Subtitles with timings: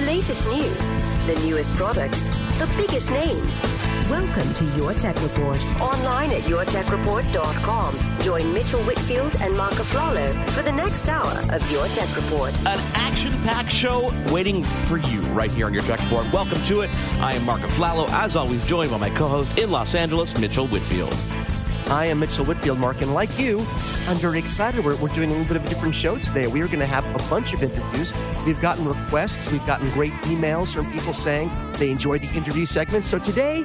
[0.00, 0.88] The latest news,
[1.26, 2.22] the newest products,
[2.58, 3.60] the biggest names.
[4.08, 5.58] Welcome to Your Tech Report.
[5.78, 8.20] Online at yourtechreport.com.
[8.22, 12.58] Join Mitchell Whitfield and Mark Aflalo for the next hour of Your Tech Report.
[12.60, 16.32] An action-packed show waiting for you right here on Your Tech Report.
[16.32, 16.90] Welcome to it.
[17.20, 21.14] I am Mark Aflalo, as always joined by my co-host in Los Angeles, Mitchell Whitfield.
[21.90, 23.58] I am Mitchell Whitfield, Mark, and like you,
[24.06, 24.84] I'm very excited.
[24.84, 26.46] We're, we're doing a little bit of a different show today.
[26.46, 28.14] We are going to have a bunch of interviews.
[28.46, 33.04] We've gotten requests, we've gotten great emails from people saying they enjoyed the interview segment.
[33.04, 33.64] So today,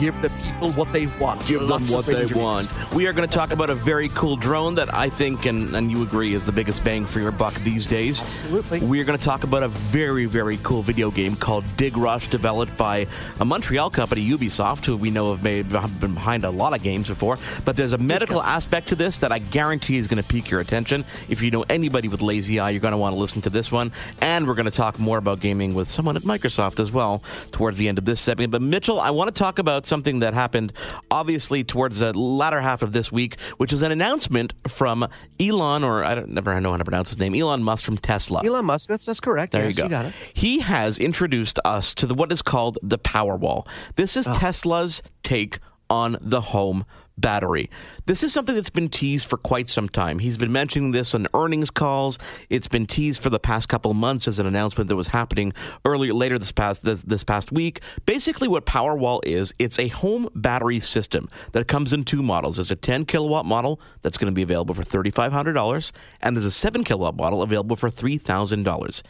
[0.00, 1.46] give the people what they want.
[1.46, 2.68] Give them what they want.
[2.94, 5.90] We are going to talk about a very cool drone that I think, and, and
[5.90, 8.22] you agree, is the biggest bang for your buck these days.
[8.22, 8.80] Absolutely.
[8.80, 12.28] We are going to talk about a very, very cool video game called Dig Rush,
[12.28, 13.06] developed by
[13.40, 15.68] a Montreal company, Ubisoft, who we know have made
[16.00, 17.38] been behind a lot of games before.
[17.66, 20.60] But there's a medical aspect to this that I guarantee is going to pique your
[20.60, 21.04] attention.
[21.28, 23.72] If you know anybody with lazy eye, you're going to want to listen to this
[23.72, 23.90] one.
[24.20, 27.76] And we're going to talk more about gaming with someone at Microsoft as well towards
[27.76, 28.52] the end of this segment.
[28.52, 30.72] But Mitchell, I want to talk about something that happened
[31.10, 35.08] obviously towards the latter half of this week, which is an announcement from
[35.40, 38.46] Elon, or I don't never know how to pronounce his name, Elon Musk from Tesla.
[38.46, 39.50] Elon Musk, that's, that's correct.
[39.50, 40.00] There yes, you go.
[40.02, 43.66] You he has introduced us to the, what is called the Powerwall.
[43.96, 44.34] This is oh.
[44.34, 45.58] Tesla's take
[45.90, 46.84] on the home
[47.18, 47.70] battery.
[48.06, 50.18] This is something that's been teased for quite some time.
[50.18, 52.18] He's been mentioning this on earnings calls.
[52.50, 55.52] It's been teased for the past couple months as an announcement that was happening
[55.84, 57.80] earlier later this past this, this past week.
[58.04, 62.56] Basically what Powerwall is, it's a home battery system that comes in two models.
[62.56, 66.50] There's a 10 kilowatt model that's going to be available for $3500 and there's a
[66.50, 69.02] 7 kilowatt model available for $3000.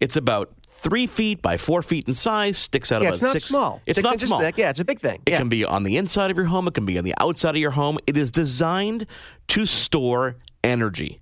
[0.00, 3.32] It's about three feet by four feet in size, sticks out yeah, about it's not
[3.32, 3.44] six.
[3.44, 3.80] small.
[3.86, 4.40] It's six not inches small.
[4.40, 4.58] thick.
[4.58, 5.22] Yeah, it's a big thing.
[5.24, 5.38] It yeah.
[5.38, 6.66] can be on the inside of your home.
[6.66, 7.98] It can be on the outside of your home.
[8.06, 9.06] It is designed
[9.48, 11.21] to store energy.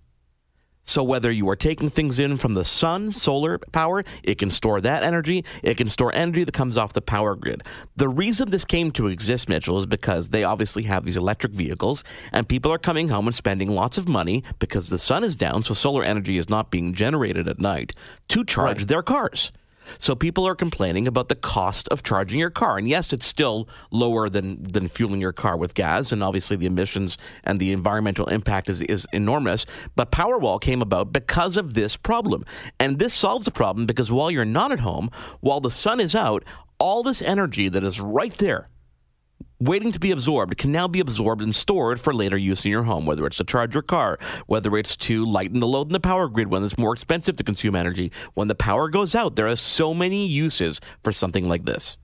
[0.91, 4.81] So whether you are taking things in from the sun, solar power, it can store
[4.81, 5.45] that energy.
[5.63, 7.63] It can store energy that comes off the power grid.
[7.95, 12.03] The reason this came to exist, Mitchell, is because they obviously have these electric vehicles,
[12.33, 15.63] and people are coming home and spending lots of money because the sun is down,
[15.63, 17.93] so solar energy is not being generated at night
[18.27, 18.89] to charge Right.
[18.89, 19.53] their cars.
[19.99, 22.79] So people are complaining about the cost of charging your car.
[22.79, 26.13] And yes, it's still lower than, than fueling your car with gas.
[26.13, 29.67] And obviously the emissions and the environmental impact is, is enormous.
[29.97, 32.45] But Powerwall came about because of this problem.
[32.79, 35.11] And this solves the problem because while you're not at home,
[35.41, 36.45] while the sun is out,
[36.79, 38.69] all this energy that is right there
[39.61, 42.83] waiting to be absorbed can now be absorbed and stored for later use in your
[42.83, 46.01] home, whether it's to charge your car, whether it's to lighten the load in the
[46.01, 48.11] power grid when it's more expensive to consume energy.
[48.35, 51.99] When the power goes out, there are so many uses for something like this.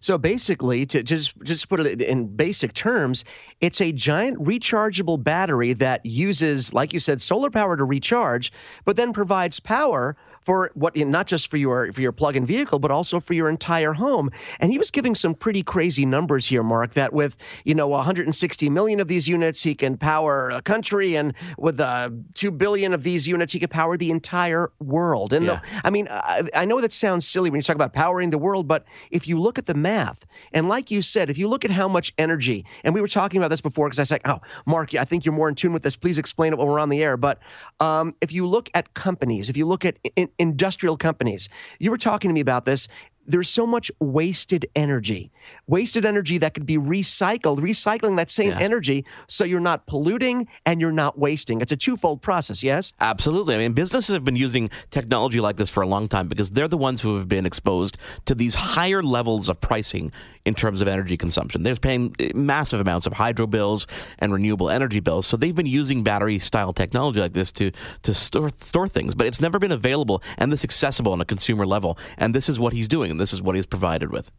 [0.00, 3.24] So basically, to just just put it in basic terms,
[3.60, 8.52] it's a giant rechargeable battery that uses, like you said, solar power to recharge,
[8.84, 12.90] but then provides power for what not just for your for your plug-in vehicle, but
[12.90, 14.30] also for your entire home.
[14.60, 16.94] And he was giving some pretty crazy numbers here, Mark.
[16.94, 21.34] That with you know 160 million of these units, he can power a country, and
[21.56, 25.32] with uh, two billion of these units, he could power the entire world.
[25.32, 25.60] And Yeah.
[25.60, 28.38] the, I mean, I, I know that sounds silly when you talk about powering the
[28.38, 31.64] world, but if you look at the math, and like you said, if you look
[31.64, 34.40] at how much energy, and we were talking about this before, because I said, oh,
[34.66, 35.96] Mark, I think you're more in tune with this.
[35.96, 37.16] Please explain it when we're on the air.
[37.16, 37.40] But
[37.80, 41.48] um, if you look at companies, if you look at in, industrial companies,
[41.78, 42.88] you were talking to me about this.
[43.28, 45.30] there's so much wasted energy,
[45.66, 48.58] wasted energy that could be recycled, recycling that same yeah.
[48.58, 51.60] energy so you're not polluting and you're not wasting.
[51.60, 52.94] It's a twofold process, yes?
[53.00, 53.54] Absolutely.
[53.54, 56.68] I mean, businesses have been using technology like this for a long time because they're
[56.68, 60.10] the ones who have been exposed to these higher levels of pricing
[60.48, 61.62] in terms of energy consumption.
[61.62, 63.86] They're paying eh, massive amounts of hydro bills
[64.18, 65.26] and renewable energy bills.
[65.26, 67.70] So they've been using battery style technology like this to,
[68.02, 71.66] to store, store things, but it's never been available and this accessible on a consumer
[71.66, 71.98] level.
[72.16, 74.32] And this is what he's doing, and this is what he's provided with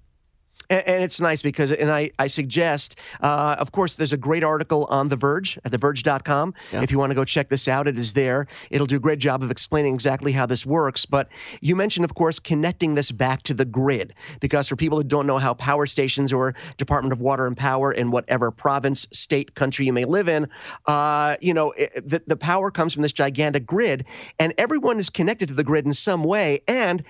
[0.70, 4.44] and, and it's nice because, and I, I suggest, uh, of course, there's a great
[4.44, 6.54] article on The Verge at TheVerge.com.
[6.72, 6.82] Yeah.
[6.82, 8.48] If you want to go check this out, it is there.
[8.70, 11.06] It'll do a great job of explaining exactly how this works.
[11.06, 11.30] But
[11.62, 15.26] you mentioned, of course, connecting this back to the grid, because for people who don't
[15.26, 19.86] know how power stations or Department of Water and Power in whatever province, state, country
[19.86, 20.48] you may live in,
[20.86, 24.06] uh, you know, it, the, the power comes from this gigantic grid,
[24.38, 26.62] and everyone is connected to the grid in some way.
[26.68, 27.04] And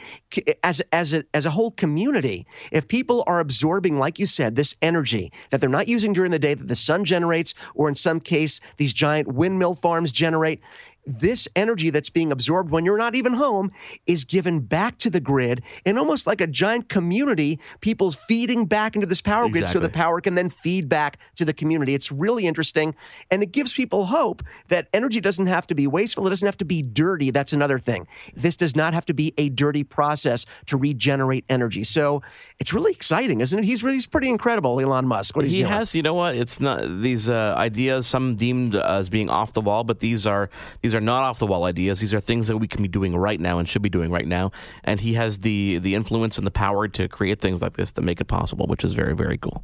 [0.64, 4.75] as as a, as a whole community, if people are absorbing, like you said, this
[4.80, 8.19] energy that they're not using during the day that the sun generates, or in some
[8.19, 10.62] case, these giant windmill farms generate
[11.10, 13.72] this energy that's being absorbed when you're not even home
[14.06, 18.96] is given back to the grid in almost like a giant community, people feeding back
[18.96, 19.60] into this power exactly.
[19.62, 21.94] grid so the power can then feed back to the community.
[21.94, 22.96] It's really interesting.
[23.32, 26.58] And it gives people hope that energy doesn't have to be wasteful, it doesn't have
[26.58, 27.32] to be dirty.
[27.32, 28.08] That's another thing.
[28.36, 31.84] This does not have to be a dirty process to regenerate energy.
[31.84, 32.22] So
[32.60, 33.66] it's really exciting, isn't it?
[33.66, 35.36] He's really he's pretty incredible, Elon Musk.
[35.36, 36.36] What he has, you know what?
[36.36, 40.50] It's not these uh, ideas, some deemed as being off the wall, but these are
[40.82, 42.00] these are are not off the wall ideas.
[42.00, 44.28] These are things that we can be doing right now and should be doing right
[44.28, 44.51] now.
[44.84, 48.01] And he has the the influence and the power to create things like this that
[48.01, 49.63] make it possible, which is very very cool.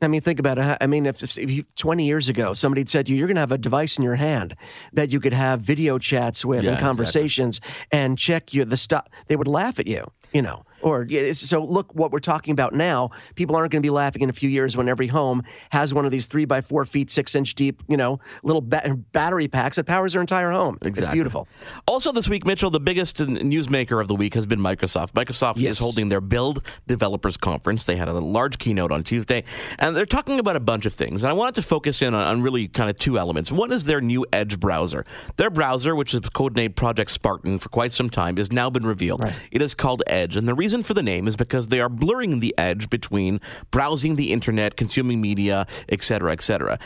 [0.00, 0.78] I mean, think about it.
[0.80, 3.36] I mean, if, if you, 20 years ago somebody had said to you, you're going
[3.36, 4.56] to have a device in your hand
[4.92, 7.98] that you could have video chats with yeah, and conversations exactly.
[8.00, 10.64] and check you the stuff, they would laugh at you, you know.
[10.82, 13.10] Or so look what we're talking about now.
[13.34, 16.04] People aren't going to be laughing in a few years when every home has one
[16.04, 19.76] of these three by four feet, six inch deep, you know, little ba- battery packs
[19.76, 20.78] that powers their entire home.
[20.82, 21.02] Exactly.
[21.02, 21.48] It's beautiful.
[21.86, 25.12] Also, this week, Mitchell, the biggest newsmaker of the week has been Microsoft.
[25.12, 25.72] Microsoft yes.
[25.72, 27.84] is holding their Build Developers Conference.
[27.84, 29.44] They had a large keynote on Tuesday,
[29.78, 31.22] and they're talking about a bunch of things.
[31.22, 33.52] And I wanted to focus in on, on really kind of two elements.
[33.52, 35.04] One is their new Edge browser.
[35.36, 39.22] Their browser, which is codenamed Project Spartan for quite some time, has now been revealed.
[39.22, 39.34] Right.
[39.50, 41.90] It is called Edge, and the reason reason for the name is because they are
[41.90, 46.78] blurring the edge between browsing the internet, consuming media, etc., etc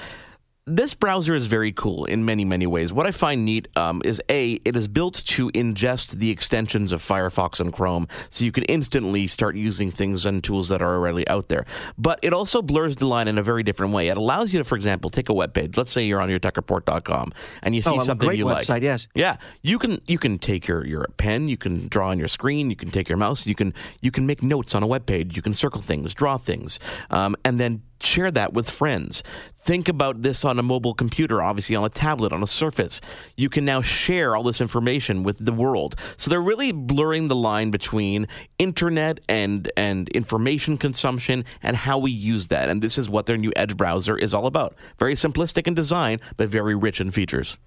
[0.67, 2.93] this browser is very cool in many, many ways.
[2.93, 7.01] What I find neat um, is A, it is built to ingest the extensions of
[7.01, 11.27] Firefox and Chrome, so you can instantly start using things and tools that are already
[11.29, 11.67] out there.
[11.97, 14.09] But it also blurs the line in a very different way.
[14.09, 15.77] It allows you to, for example, take a web page.
[15.77, 18.83] Let's say you're on your techreport.com and you see oh, something you website, like.
[18.83, 19.07] Yes.
[19.15, 19.37] Yeah.
[19.63, 22.77] You can you can take your, your pen, you can draw on your screen, you
[22.77, 25.43] can take your mouse, you can you can make notes on a web page, you
[25.43, 26.81] can circle things, draw things,
[27.11, 29.23] um, and then share that with friends.
[29.57, 33.01] Think about this on a mobile computer, obviously on a tablet, on a surface.
[33.37, 35.97] You can now share all this information with the world.
[36.17, 38.29] So they're really blurring the line between
[38.59, 42.69] internet and and information consumption and how we use that.
[42.69, 44.77] And this is what their new Edge browser is all about.
[44.99, 47.59] Very simplistic in design, but very rich in features.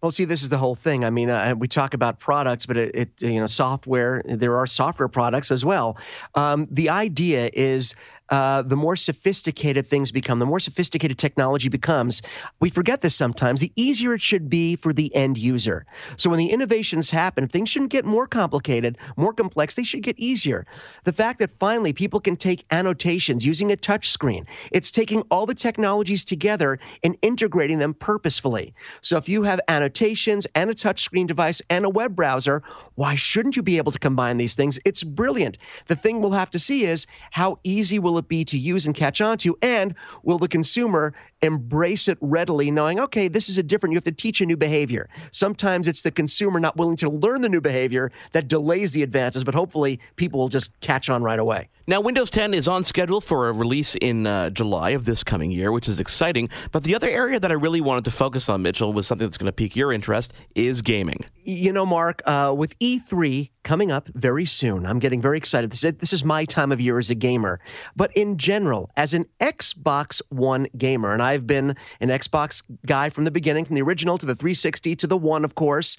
[0.00, 1.04] Well, see, this is the whole thing.
[1.04, 4.22] I mean, uh, we talk about products, but it, it, you know, software.
[4.24, 5.98] There are software products as well.
[6.36, 7.96] Um, the idea is
[8.30, 12.22] uh, the more sophisticated things become, the more sophisticated technology becomes,
[12.60, 15.86] we forget this sometimes, the easier it should be for the end user.
[16.16, 20.18] So when the innovations happen, things shouldn't get more complicated, more complex, they should get
[20.18, 20.66] easier.
[21.04, 25.46] The fact that finally people can take annotations using a touch screen, it's taking all
[25.46, 28.74] the technologies together and integrating them purposefully.
[29.00, 32.62] So if you have annotations and a touchscreen device and a web browser,
[32.94, 34.78] why shouldn't you be able to combine these things?
[34.84, 35.56] It's brilliant.
[35.86, 38.94] The thing we'll have to see is how easy will it be to use and
[38.94, 39.56] catch on to?
[39.62, 44.04] And will the consumer embrace it readily, knowing, okay, this is a different, you have
[44.04, 45.08] to teach a new behavior.
[45.30, 49.44] Sometimes it's the consumer not willing to learn the new behavior that delays the advances,
[49.44, 51.68] but hopefully people will just catch on right away.
[51.86, 55.50] Now, Windows 10 is on schedule for a release in uh, July of this coming
[55.50, 56.50] year, which is exciting.
[56.70, 59.38] But the other area that I really wanted to focus on, Mitchell, was something that's
[59.38, 61.24] going to pique your interest is gaming.
[61.50, 65.72] You know, Mark, uh, with E3 coming up very soon, I'm getting very excited.
[65.72, 67.58] This is, this is my time of year as a gamer.
[67.96, 73.24] But in general, as an Xbox One gamer, and I've been an Xbox guy from
[73.24, 75.96] the beginning, from the original to the 360 to the One, of course.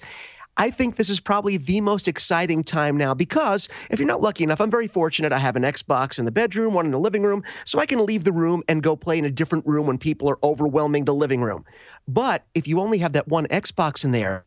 [0.56, 4.44] I think this is probably the most exciting time now because if you're not lucky
[4.44, 5.32] enough, I'm very fortunate.
[5.32, 8.06] I have an Xbox in the bedroom, one in the living room, so I can
[8.06, 11.14] leave the room and go play in a different room when people are overwhelming the
[11.14, 11.64] living room.
[12.06, 14.44] But if you only have that one Xbox in there,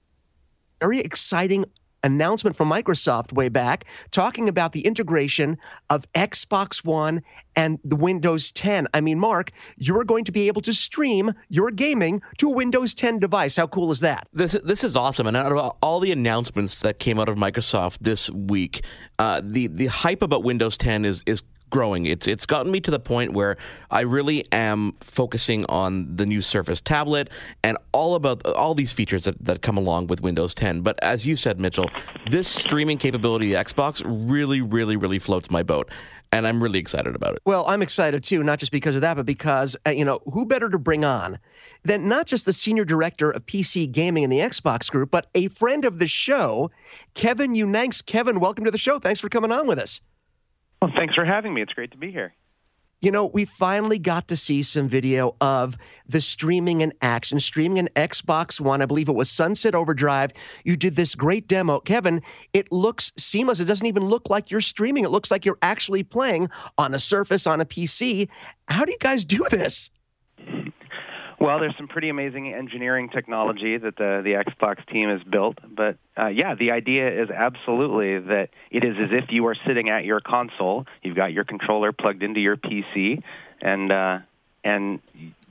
[0.84, 1.64] very exciting
[2.04, 5.58] announcement from Microsoft way back talking about the integration
[5.90, 7.22] of Xbox One
[7.56, 8.90] and the Windows 10.
[8.94, 12.94] I mean, Mark, you're going to be able to stream your gaming to a Windows
[12.94, 13.56] 10 device.
[13.56, 14.28] How cool is that?
[14.34, 15.26] This this is awesome.
[15.26, 18.84] And out of all the announcements that came out of Microsoft this week,
[19.20, 22.06] uh, the the hype about Windows 10 is is growing.
[22.06, 23.58] It's it's gotten me to the point where
[23.90, 27.32] I really am focusing on the new Surface tablet
[27.64, 30.82] and all about all these features that, that come along with Windows 10.
[30.82, 31.90] But as you said, Mitchell,
[32.30, 35.90] this streaming capability of Xbox really, really, really floats my boat
[36.32, 37.42] and I'm really excited about it.
[37.46, 40.46] Well, I'm excited too, not just because of that, but because, uh, you know, who
[40.46, 41.40] better to bring on
[41.84, 45.48] than not just the senior director of PC gaming in the Xbox group, but a
[45.48, 46.72] friend of the show,
[47.14, 48.06] Kevin Unangst.
[48.06, 49.00] Kevin, welcome to the show.
[49.00, 50.02] Thanks for coming on with us.
[50.84, 51.62] Well, thanks for having me.
[51.62, 52.34] It's great to be here.
[53.00, 57.78] You know, we finally got to see some video of the streaming in action, streaming
[57.78, 58.82] in Xbox One.
[58.82, 60.34] I believe it was Sunset Overdrive.
[60.66, 61.80] You did this great demo.
[61.80, 62.22] Kevin,
[62.52, 63.62] it looks seamless.
[63.62, 65.06] It doesn't even look like you're streaming.
[65.06, 68.28] It looks like you're actually playing on a Surface, on a PC.
[68.68, 69.90] How do you guys do this?
[71.44, 75.98] Well, there's some pretty amazing engineering technology that the the Xbox team has built, but
[76.18, 80.06] uh, yeah, the idea is absolutely that it is as if you are sitting at
[80.06, 80.86] your console.
[81.02, 83.24] You've got your controller plugged into your PC,
[83.62, 84.20] and uh,
[84.64, 85.02] and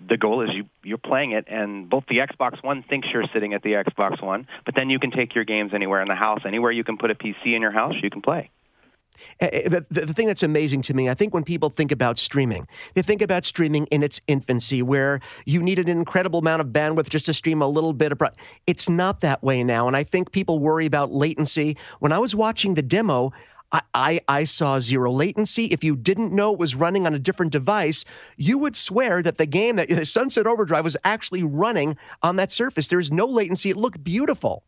[0.08, 3.52] the goal is you you're playing it, and both the Xbox One thinks you're sitting
[3.52, 6.40] at the Xbox One, but then you can take your games anywhere in the house,
[6.46, 8.48] anywhere you can put a PC in your house, you can play.
[9.40, 11.92] Eh, eh, the, the, the, thing that's amazing to me, I think when people think
[11.92, 16.60] about streaming, they think about streaming in its infancy, where you need an incredible amount
[16.60, 18.20] of bandwidth just to stream a little bit of.
[18.66, 19.86] It's not that way now.
[19.86, 21.76] And I think people worry about latency.
[21.98, 23.32] When I was watching the demo,
[23.72, 25.66] I, I, I, saw zero latency.
[25.66, 28.04] If you didn't know it was running on a different device,
[28.36, 32.88] you would swear that the game that Sunset Overdrive was actually running on that surface.
[32.88, 33.70] There's no latency.
[33.70, 34.62] It looked beautiful.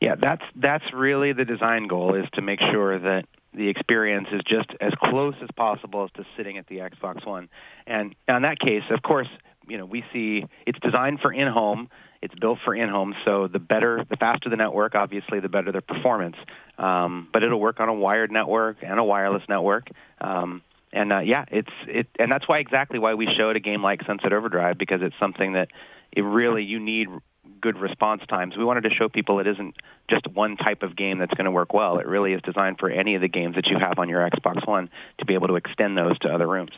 [0.00, 4.40] Yeah, that's that's really the design goal is to make sure that the experience is
[4.46, 7.48] just as close as possible as to sitting at the Xbox One.
[7.86, 9.28] And in that case, of course,
[9.68, 11.90] you know, we see it's designed for in-home.
[12.22, 15.80] It's built for in-home, so the better, the faster the network, obviously, the better the
[15.80, 16.36] performance.
[16.76, 19.88] Um, but it'll work on a wired network and a wireless network.
[20.20, 20.60] Um,
[20.92, 24.04] and uh, yeah, it's it, and that's why exactly why we showed a game like
[24.04, 25.68] Sunset Overdrive because it's something that
[26.12, 27.08] it really you need
[27.60, 28.56] good response times.
[28.56, 29.76] We wanted to show people it isn't
[30.08, 31.98] just one type of game that's going to work well.
[31.98, 34.66] It really is designed for any of the games that you have on your Xbox
[34.66, 36.72] One to be able to extend those to other rooms.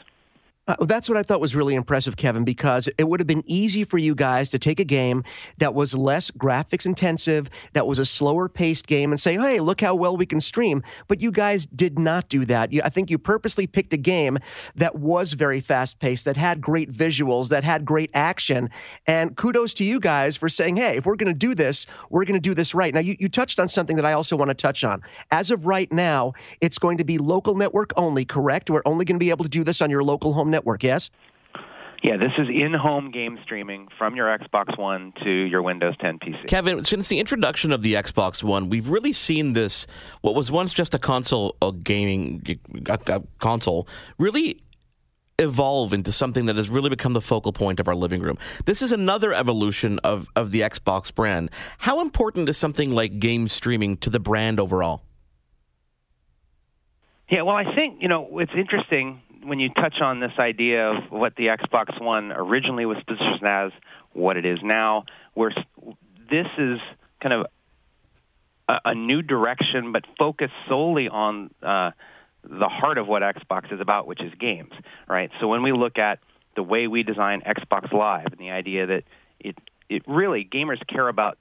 [0.68, 3.82] Uh, that's what I thought was really impressive, Kevin, because it would have been easy
[3.82, 5.24] for you guys to take a game
[5.58, 9.80] that was less graphics intensive, that was a slower paced game, and say, hey, look
[9.80, 10.84] how well we can stream.
[11.08, 12.72] But you guys did not do that.
[12.72, 14.38] You, I think you purposely picked a game
[14.76, 18.70] that was very fast paced, that had great visuals, that had great action.
[19.04, 22.24] And kudos to you guys for saying, hey, if we're going to do this, we're
[22.24, 22.94] going to do this right.
[22.94, 25.02] Now, you, you touched on something that I also want to touch on.
[25.32, 28.70] As of right now, it's going to be local network only, correct?
[28.70, 31.10] We're only going to be able to do this on your local home network, yes?
[32.02, 36.48] Yeah, this is in-home game streaming from your Xbox One to your Windows 10 PC.
[36.48, 39.86] Kevin, since the introduction of the Xbox One, we've really seen this
[40.20, 42.42] what was once just a console a gaming
[42.88, 43.86] a, a console
[44.18, 44.60] really
[45.38, 48.36] evolve into something that has really become the focal point of our living room.
[48.64, 51.50] This is another evolution of, of the Xbox brand.
[51.78, 55.02] How important is something like game streaming to the brand overall?
[57.28, 61.10] Yeah, well, I think, you know, it's interesting when you touch on this idea of
[61.10, 63.72] what the Xbox One originally was positioned as,
[64.12, 65.52] what it is now, where
[66.30, 66.80] this is
[67.20, 67.46] kind of
[68.68, 71.92] a, a new direction, but focused solely on uh,
[72.44, 74.72] the heart of what Xbox is about, which is games,
[75.08, 75.30] right?
[75.40, 76.18] So when we look at
[76.54, 79.04] the way we design Xbox Live and the idea that
[79.40, 79.56] it
[79.88, 81.38] it really gamers care about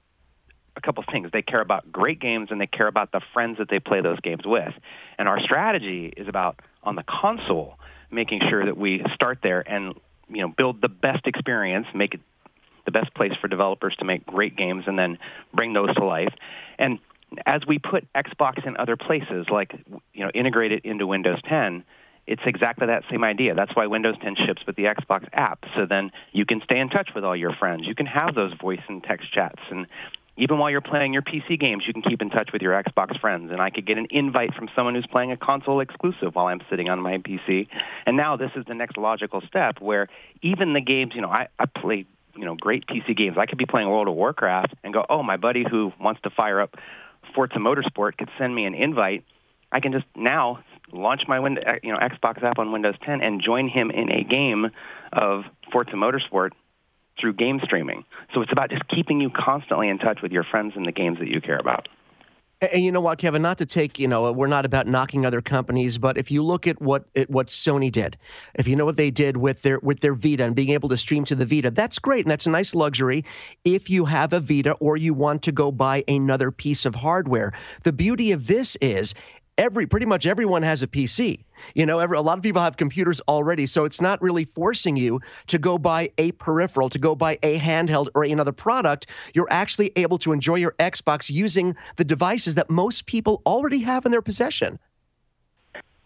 [0.76, 1.30] a couple things.
[1.32, 4.20] They care about great games and they care about the friends that they play those
[4.20, 4.72] games with.
[5.18, 7.78] And our strategy is about on the console
[8.12, 9.94] making sure that we start there and
[10.28, 12.20] you know build the best experience, make it
[12.84, 15.18] the best place for developers to make great games, and then
[15.54, 16.34] bring those to life.
[16.78, 16.98] And
[17.46, 19.74] as we put Xbox in other places, like
[20.12, 21.84] you know integrate it into Windows 10,
[22.26, 23.54] it's exactly that same idea.
[23.54, 25.64] That's why Windows 10 ships with the Xbox app.
[25.74, 27.86] So then you can stay in touch with all your friends.
[27.86, 29.86] You can have those voice and text chats and
[30.36, 33.20] even while you're playing your PC games, you can keep in touch with your Xbox
[33.20, 33.52] friends.
[33.52, 36.62] And I could get an invite from someone who's playing a console exclusive while I'm
[36.70, 37.68] sitting on my PC.
[38.06, 40.08] And now this is the next logical step where
[40.40, 43.36] even the games, you know, I, I play, you know, great PC games.
[43.36, 46.30] I could be playing World of Warcraft and go, oh, my buddy who wants to
[46.30, 46.76] fire up
[47.34, 49.24] Forza Motorsport could send me an invite.
[49.70, 50.62] I can just now
[50.92, 54.24] launch my window, you know, Xbox app on Windows 10 and join him in a
[54.24, 54.70] game
[55.12, 56.50] of Forza Motorsport
[57.18, 58.04] through game streaming.
[58.34, 61.18] So it's about just keeping you constantly in touch with your friends and the games
[61.18, 61.88] that you care about.
[62.70, 63.42] And you know what, Kevin?
[63.42, 66.68] Not to take, you know, we're not about knocking other companies, but if you look
[66.68, 68.16] at what at what Sony did,
[68.54, 70.96] if you know what they did with their with their Vita and being able to
[70.96, 73.24] stream to the Vita, that's great and that's a nice luxury.
[73.64, 77.52] If you have a Vita or you want to go buy another piece of hardware,
[77.82, 79.12] the beauty of this is
[79.58, 81.44] every pretty much everyone has a PC.
[81.74, 84.96] You know, every, a lot of people have computers already, so it's not really forcing
[84.96, 89.06] you to go buy a peripheral, to go buy a handheld or another product.
[89.34, 94.04] You're actually able to enjoy your Xbox using the devices that most people already have
[94.04, 94.78] in their possession.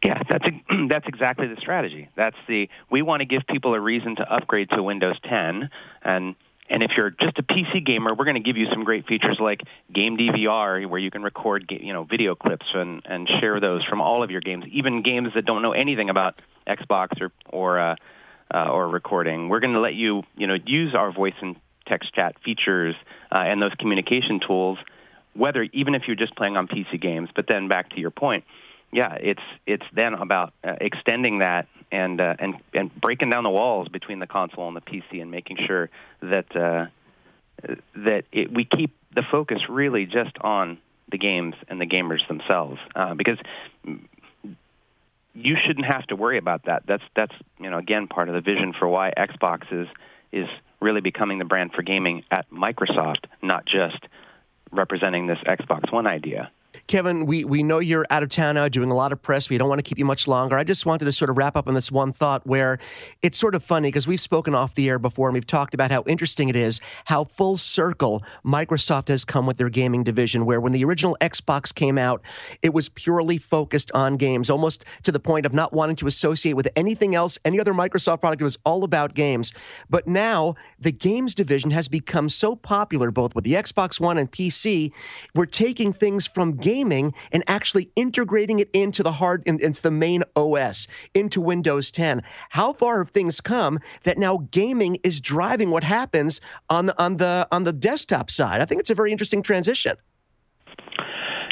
[0.03, 0.45] Yeah, that's
[0.88, 2.09] that's exactly the strategy.
[2.17, 5.71] That's the we want to give people a reason to upgrade to Windows 10
[6.03, 6.35] and
[6.69, 9.39] and if you're just a PC gamer, we're going to give you some great features
[9.39, 13.85] like Game DVR, where you can record you know video clips and, and share those
[13.85, 17.79] from all of your games, even games that don't know anything about Xbox or or
[17.79, 17.97] uh,
[18.53, 19.49] uh, or recording.
[19.49, 21.57] We're going to let you you know use our voice and
[21.87, 22.95] text chat features
[23.31, 24.79] uh, and those communication tools,
[25.35, 27.29] whether even if you're just playing on PC games.
[27.35, 28.45] But then back to your point,
[28.93, 33.50] yeah, it's it's then about uh, extending that and uh, and and breaking down the
[33.50, 35.90] walls between the console and the PC and making sure
[36.23, 36.87] that uh,
[37.95, 40.78] that it, we keep the focus really just on
[41.09, 43.38] the games and the gamers themselves uh, because
[45.35, 46.83] you shouldn't have to worry about that.
[46.87, 49.88] That's that's you know again part of the vision for why Xbox is
[50.33, 50.49] is
[50.81, 53.99] really becoming the brand for gaming at Microsoft, not just
[54.71, 56.50] representing this Xbox One idea.
[56.87, 59.50] Kevin, we, we know you're out of town now doing a lot of press.
[59.50, 60.57] We don't want to keep you much longer.
[60.57, 62.78] I just wanted to sort of wrap up on this one thought where
[63.23, 65.90] it's sort of funny because we've spoken off the air before and we've talked about
[65.90, 70.61] how interesting it is how full circle Microsoft has come with their gaming division, where
[70.61, 72.23] when the original Xbox came out,
[72.62, 76.55] it was purely focused on games, almost to the point of not wanting to associate
[76.55, 78.40] with anything else, any other Microsoft product.
[78.40, 79.52] It was all about games.
[79.90, 84.31] But now the games division has become so popular, both with the Xbox One and
[84.31, 84.93] PC,
[85.35, 90.23] we're taking things from gaming and actually integrating it into the hard into the main
[90.35, 92.23] OS into Windows 10.
[92.50, 97.16] How far have things come that now gaming is driving what happens on the on
[97.16, 98.61] the on the desktop side?
[98.61, 99.97] I think it's a very interesting transition.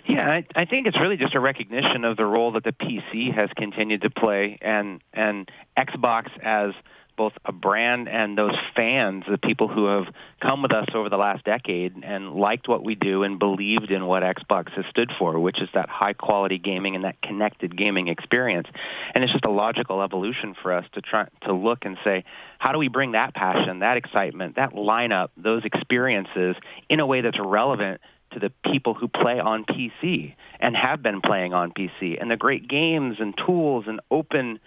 [0.06, 3.34] Yeah, I, I think it's really just a recognition of the role that the PC
[3.34, 6.74] has continued to play, and and Xbox as
[7.16, 10.06] both a brand and those fans, the people who have
[10.40, 14.06] come with us over the last decade and liked what we do and believed in
[14.06, 18.08] what Xbox has stood for, which is that high quality gaming and that connected gaming
[18.08, 18.68] experience.
[19.14, 22.24] And it's just a logical evolution for us to try to look and say,
[22.58, 26.56] how do we bring that passion, that excitement, that lineup, those experiences
[26.88, 28.00] in a way that's relevant
[28.34, 32.36] to the people who play on PC and have been playing on PC and the
[32.36, 34.58] great games and tools and open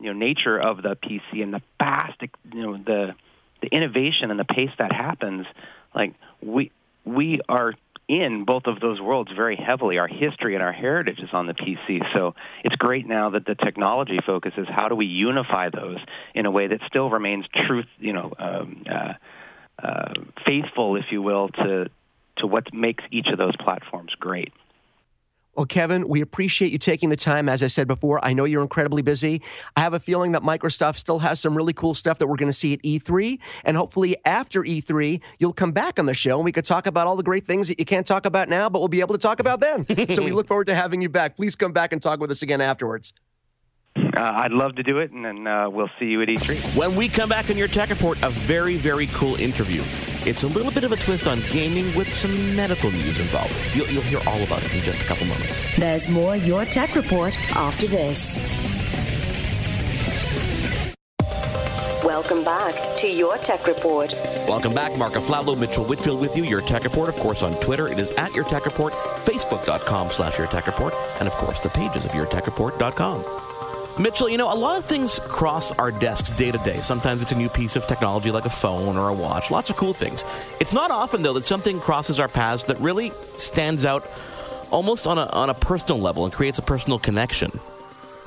[0.00, 3.14] you know nature of the PC and the fast you know the
[3.60, 5.46] the innovation and the pace that happens
[5.94, 6.70] like we
[7.04, 7.74] we are
[8.08, 9.98] in both of those worlds very heavily.
[9.98, 12.12] Our history and our heritage is on the PC.
[12.12, 15.98] So it's great now that the technology focus is how do we unify those
[16.34, 19.14] in a way that still remains truth, you know, um, uh,
[19.82, 20.12] uh,
[20.44, 21.88] faithful, if you will, to
[22.36, 24.52] to what makes each of those platforms great.
[25.54, 27.46] Well, Kevin, we appreciate you taking the time.
[27.46, 29.42] As I said before, I know you're incredibly busy.
[29.76, 32.48] I have a feeling that Microsoft still has some really cool stuff that we're going
[32.48, 33.38] to see at E3.
[33.64, 37.06] And hopefully, after E3, you'll come back on the show and we could talk about
[37.06, 39.20] all the great things that you can't talk about now, but we'll be able to
[39.20, 39.84] talk about then.
[40.10, 41.36] so we look forward to having you back.
[41.36, 43.12] Please come back and talk with us again afterwards.
[43.94, 46.76] Uh, I'd love to do it, and then uh, we'll see you at E3.
[46.76, 49.82] When we come back in your tech report, a very, very cool interview.
[50.24, 53.52] It's a little bit of a twist on gaming with some medical news involved.
[53.74, 55.76] You'll, you'll hear all about it in just a couple moments.
[55.76, 58.36] There's more Your Tech Report after this.
[62.04, 64.14] Welcome back to Your Tech Report.
[64.46, 64.96] Welcome back.
[64.96, 66.44] Mark Aflalo, Mitchell Whitfield with you.
[66.44, 67.88] Your Tech Report, of course, on Twitter.
[67.88, 68.92] It is at Your Tech Report,
[69.24, 73.51] Facebook.com slash Your Tech Report, and, of course, the pages of YourTechReport.com.
[73.98, 76.80] Mitchell, you know, a lot of things cross our desks day to day.
[76.80, 79.76] Sometimes it's a new piece of technology like a phone or a watch, lots of
[79.76, 80.24] cool things.
[80.60, 84.10] It's not often, though, that something crosses our paths that really stands out
[84.70, 87.50] almost on a, on a personal level and creates a personal connection.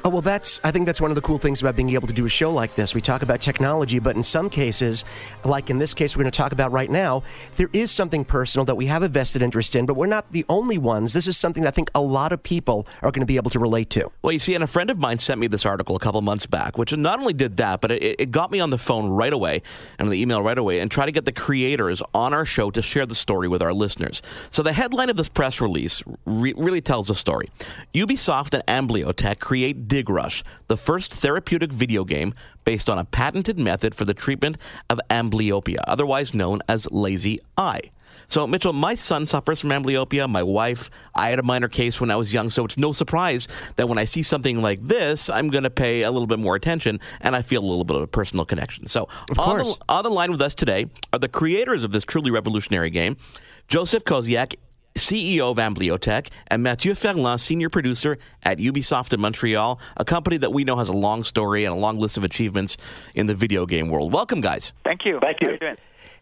[0.05, 2.13] Oh, well, that's, I think that's one of the cool things about being able to
[2.13, 2.93] do a show like this.
[2.93, 5.03] We talk about technology, but in some cases,
[5.43, 7.23] like in this case we're going to talk about right now,
[7.57, 10.45] there is something personal that we have a vested interest in, but we're not the
[10.47, 11.13] only ones.
[11.13, 13.57] This is something I think a lot of people are going to be able to
[13.57, 14.11] relate to.
[14.21, 16.45] Well, you see, and a friend of mine sent me this article a couple months
[16.45, 19.33] back, which not only did that, but it, it got me on the phone right
[19.33, 19.63] away
[19.97, 22.83] and the email right away and try to get the creators on our show to
[22.83, 24.21] share the story with our listeners.
[24.51, 27.47] So the headline of this press release re- really tells the story.
[27.95, 32.33] Ubisoft and Amblyotech create Dig Rush, the first therapeutic video game
[32.65, 34.57] based on a patented method for the treatment
[34.89, 37.79] of amblyopia, otherwise known as lazy eye.
[38.27, 40.29] So, Mitchell, my son suffers from amblyopia.
[40.29, 42.49] My wife, I had a minor case when I was young.
[42.49, 46.03] So, it's no surprise that when I see something like this, I'm going to pay
[46.03, 48.87] a little bit more attention and I feel a little bit of a personal connection.
[48.87, 52.31] So, on the, on the line with us today are the creators of this truly
[52.31, 53.15] revolutionary game
[53.69, 54.55] Joseph Koziak
[54.95, 60.53] CEO of Amblyotech, and Mathieu Ferland, senior producer at Ubisoft in Montreal, a company that
[60.53, 62.77] we know has a long story and a long list of achievements
[63.13, 64.13] in the video game world.
[64.13, 64.73] Welcome, guys.
[64.83, 65.19] Thank you.
[65.19, 65.57] Thank you.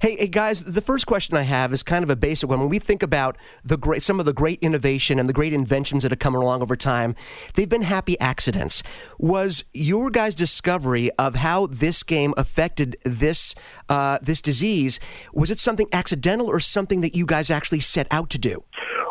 [0.02, 2.60] Hey, hey, guys, the first question I have is kind of a basic one.
[2.60, 6.04] When we think about the great, some of the great innovation and the great inventions
[6.04, 7.16] that have come along over time,
[7.54, 8.84] they've been happy accidents.
[9.18, 13.56] Was your guys' discovery of how this game affected this
[13.90, 15.00] uh, this disease
[15.34, 18.64] was it something accidental or something that you guys actually set out to do?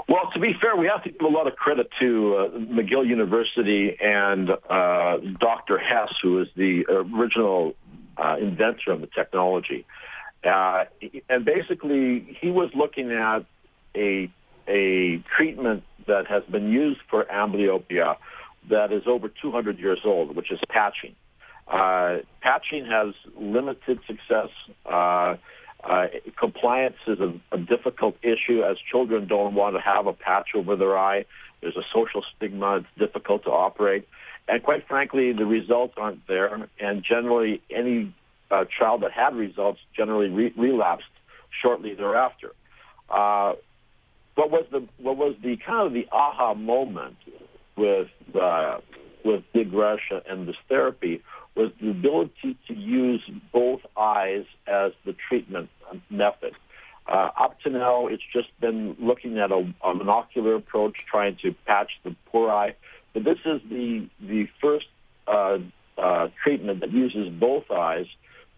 [0.08, 3.06] Well, to be fair, we have to give a lot of credit to uh, McGill
[3.06, 5.78] University and uh, Dr.
[5.78, 7.74] Hess, who is the original
[8.16, 9.86] uh, inventor of the technology.
[10.44, 10.85] Uh,
[11.28, 13.44] and basically, he was looking at
[13.96, 14.31] a
[14.68, 18.16] a treatment that has been used for amblyopia
[18.70, 21.14] that is over 200 years old, which is patching.
[21.66, 24.48] Uh, patching has limited success.
[24.87, 25.37] Uh,
[25.83, 26.07] uh,
[26.38, 30.76] compliance is a, a difficult issue as children don't want to have a patch over
[30.76, 31.24] their eye.
[31.61, 32.76] There's a social stigma.
[32.78, 34.07] It's difficult to operate.
[34.48, 36.68] And quite frankly, the results aren't there.
[36.78, 38.14] And generally, any
[38.52, 41.06] uh, child that had results generally re- relapsed
[41.62, 42.52] shortly thereafter.
[43.08, 43.54] Uh,
[44.34, 47.16] what was the what was the kind of the aha moment
[47.76, 48.08] with
[48.40, 48.78] uh,
[49.24, 51.22] with Dig Rush and this therapy
[51.54, 55.68] was the ability to use both eyes as the treatment
[56.08, 56.54] method.
[57.06, 61.54] Uh, up to now, it's just been looking at a, a monocular approach, trying to
[61.66, 62.74] patch the poor eye.
[63.12, 64.86] But this is the the first
[65.26, 65.58] uh,
[65.98, 68.06] uh, treatment that uses both eyes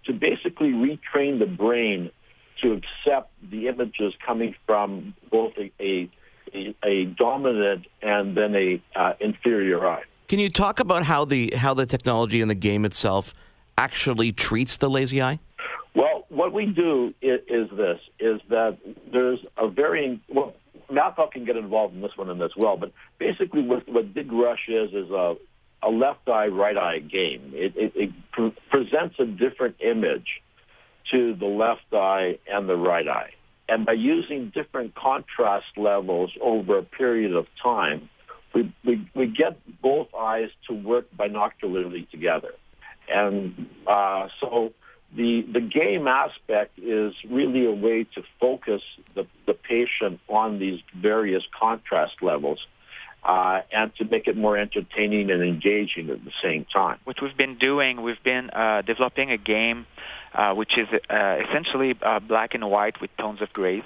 [0.07, 2.11] to basically retrain the brain
[2.62, 9.14] to accept the images coming from both a, a, a, dominant and then a uh,
[9.21, 10.05] inferior eye.
[10.29, 13.35] Can you talk about how the how the technology in the game itself
[13.77, 15.38] actually treats the lazy eye?
[15.95, 18.79] Well, what we do is, is this: is that
[19.12, 20.55] there's a very well.
[20.90, 24.31] Mathieu can get involved in this one and as well, but basically, what, what Dig
[24.31, 25.35] Rush is is a
[25.85, 27.53] a left eye, right eye game.
[27.55, 30.42] It, it, it pre- presents a different image
[31.11, 33.35] to the left eye and the right eye.
[33.68, 38.09] And by using different contrast levels over a period of time,
[38.55, 42.55] we, we, we get both eyes to work binocularly together.
[43.09, 44.73] And uh, so
[45.14, 48.83] the, the game aspect is really a way to focus
[49.14, 52.66] the, the patient on these various contrast levels
[53.24, 56.98] uh, and to make it more entertaining and engaging at the same time.
[57.04, 59.87] What we've been doing, we've been uh, developing a game
[60.34, 63.84] uh, which is uh, essentially uh, black and white with tones of grays,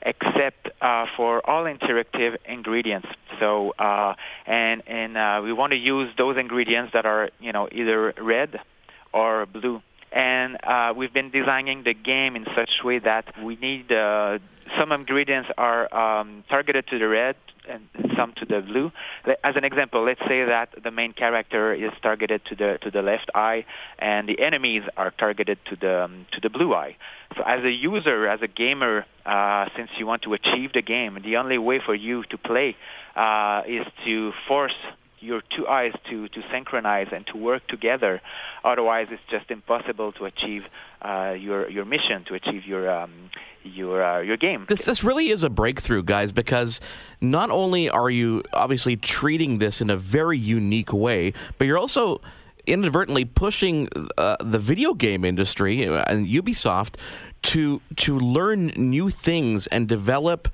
[0.00, 3.08] except uh, for all interactive ingredients.
[3.38, 3.74] So,
[4.46, 8.58] and and we want to use those ingredients that are you know either red
[9.12, 10.56] or blue and
[10.96, 13.88] we've been designing the game in such a way that we need
[14.78, 17.36] some ingredients are um, targeted to the red
[17.68, 18.92] and some to the blue.
[19.44, 23.02] As an example, let's say that the main character is targeted to the to the
[23.02, 23.64] left eye,
[23.98, 26.96] and the enemies are targeted to the um, to the blue eye.
[27.36, 31.18] So, as a user, as a gamer, uh, since you want to achieve the game,
[31.24, 32.76] the only way for you to play
[33.16, 34.74] uh, is to force
[35.22, 38.20] your two eyes to, to synchronize and to work together.
[38.64, 40.64] Otherwise, it's just impossible to achieve
[41.00, 43.30] uh, your your mission, to achieve your um,
[43.64, 44.66] your uh, your game.
[44.68, 46.80] This this really is a breakthrough, guys, because
[47.20, 52.20] not only are you obviously treating this in a very unique way, but you're also
[52.66, 56.94] inadvertently pushing uh, the video game industry and Ubisoft
[57.42, 60.48] to to learn new things and develop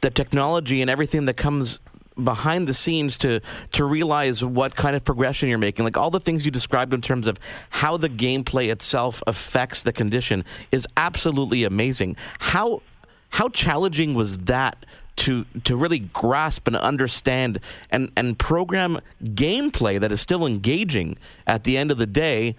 [0.00, 1.80] the technology and everything that comes
[2.22, 3.40] behind the scenes to
[3.72, 7.00] to realize what kind of progression you're making like all the things you described in
[7.00, 7.38] terms of
[7.70, 12.82] how the gameplay itself affects the condition is absolutely amazing how
[13.30, 14.84] how challenging was that
[15.16, 21.64] to to really grasp and understand and and program gameplay that is still engaging at
[21.64, 22.54] the end of the day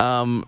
[0.00, 0.44] um,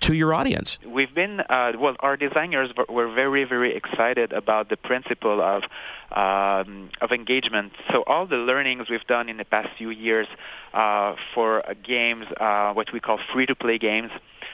[0.00, 0.78] to your audience?
[0.86, 5.64] We've been, uh, well, our designers were very, very excited about the principle of
[6.12, 7.72] um, of engagement.
[7.92, 10.26] So all the learnings we've done in the past few years
[10.74, 14.10] uh, for games, uh, what we call free-to-play games,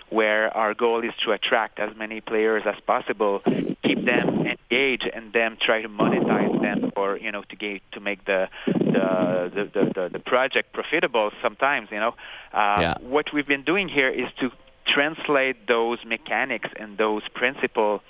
[0.09, 3.42] where our goal is to attract as many players as possible,
[3.83, 8.01] keep them engaged, and then try to monetize them, or you know, to get to
[8.01, 11.31] make the the the, the, the project profitable.
[11.42, 12.14] Sometimes, you know,
[12.53, 12.95] uh, yeah.
[13.01, 14.53] what we've been doing here is to
[14.87, 18.01] translate those mechanics and those principles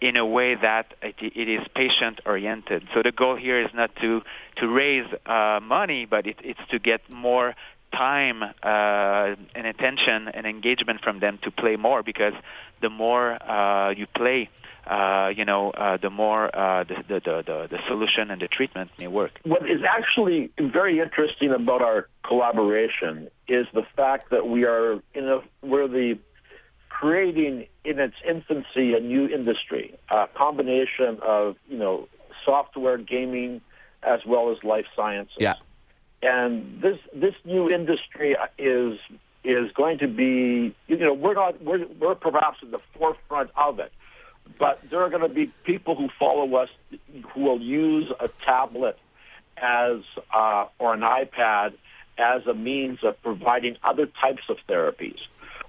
[0.00, 2.88] in a way that it, it is patient oriented.
[2.94, 4.22] So the goal here is not to
[4.56, 7.54] to raise uh, money, but it, it's to get more
[7.92, 12.34] time uh, and attention and engagement from them to play more because
[12.80, 14.48] the more uh, you play,
[14.86, 18.90] uh, you know, uh, the more uh, the, the, the, the solution and the treatment
[18.98, 19.40] may work.
[19.44, 25.28] What is actually very interesting about our collaboration is the fact that we are in
[25.28, 26.18] a we're the
[27.00, 32.06] creating in its infancy a new industry, a combination of you know
[32.44, 33.62] software, gaming,
[34.02, 35.36] as well as life sciences.
[35.38, 35.54] Yeah.
[36.22, 38.98] And this this new industry is
[39.42, 43.78] is going to be you know we're not we're we're perhaps at the forefront of
[43.78, 43.92] it,
[44.58, 46.68] but there are going to be people who follow us
[47.32, 48.98] who will use a tablet
[49.56, 50.00] as
[50.34, 51.72] uh, or an iPad
[52.18, 55.20] as a means of providing other types of therapies.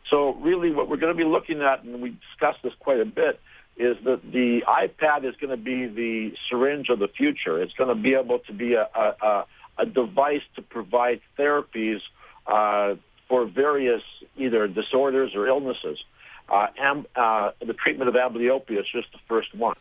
[0.10, 3.06] So really what we're going to be looking at, and we discussed this quite a
[3.06, 3.40] bit,
[3.78, 7.62] is that the iPad is going to be the syringe of the future.
[7.62, 9.46] It's going to be able to be a, a,
[9.78, 12.02] a device to provide therapies
[12.46, 12.96] uh,
[13.30, 14.04] for various
[14.38, 16.04] either disorders or illnesses.
[16.50, 19.76] Uh, am, uh, the treatment of amblyopia is just the first one.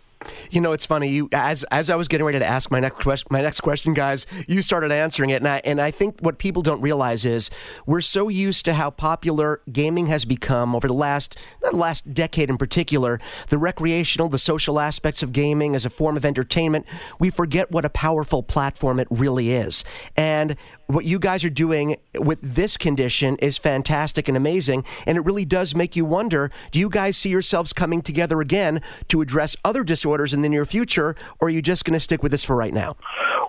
[0.50, 1.08] You know, it's funny.
[1.08, 3.94] You as as I was getting ready to ask my next question, my next question,
[3.94, 7.50] guys, you started answering it, and I and I think what people don't realize is
[7.86, 12.50] we're so used to how popular gaming has become over the last the last decade
[12.50, 16.84] in particular, the recreational, the social aspects of gaming as a form of entertainment.
[17.18, 19.84] We forget what a powerful platform it really is,
[20.16, 20.56] and
[20.86, 24.84] what you guys are doing with this condition is fantastic and amazing.
[25.06, 28.82] And it really does make you wonder do you guys see yourselves coming together again
[29.08, 32.22] to address other disorders in the near future, or are you just going to stick
[32.22, 32.96] with this for right now?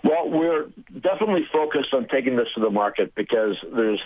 [0.04, 0.66] Well, we're
[1.00, 4.00] definitely focused on taking this to the market because there's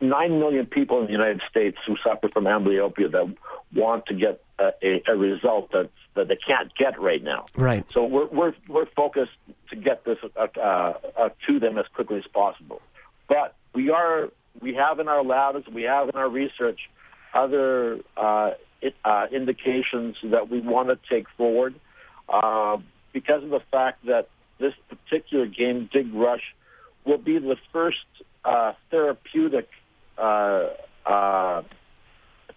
[0.00, 3.34] 9 million people in the United States who suffer from amblyopia that
[3.74, 7.46] want to get a, a, a result that, that they can't get right now.
[7.56, 7.84] Right.
[7.92, 9.32] So we're, we're, we're focused
[9.70, 12.80] to get this uh, uh, uh, to them as quickly as possible.
[13.28, 16.80] But we are, we have in our labs, we have in our research
[17.34, 18.52] other uh,
[19.04, 21.74] uh, indications that we want to take forward
[22.28, 22.78] uh,
[23.12, 26.54] because of the fact that this particular game, Dig Rush,
[27.04, 28.04] will be the first
[28.44, 29.68] uh, therapeutic
[30.16, 30.68] uh,
[31.06, 31.62] uh,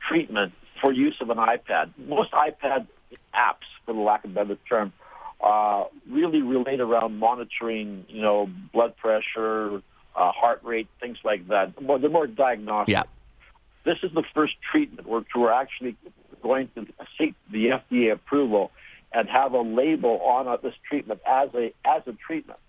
[0.08, 1.92] treatment for use of an iPad.
[1.98, 2.88] Most iPad
[3.34, 4.94] apps, for the lack of a better term,
[5.42, 9.82] uh, really relate around monitoring, you know, blood pressure,
[10.14, 11.82] heart rate, things like that.
[11.82, 12.94] Well, they're more diagnostic.
[12.94, 13.04] Yeah.
[13.84, 15.96] This is the first treatment where we're actually
[16.41, 18.72] going to seek the FDA approval
[19.13, 22.60] and have a label on this treatment as a as a treatment.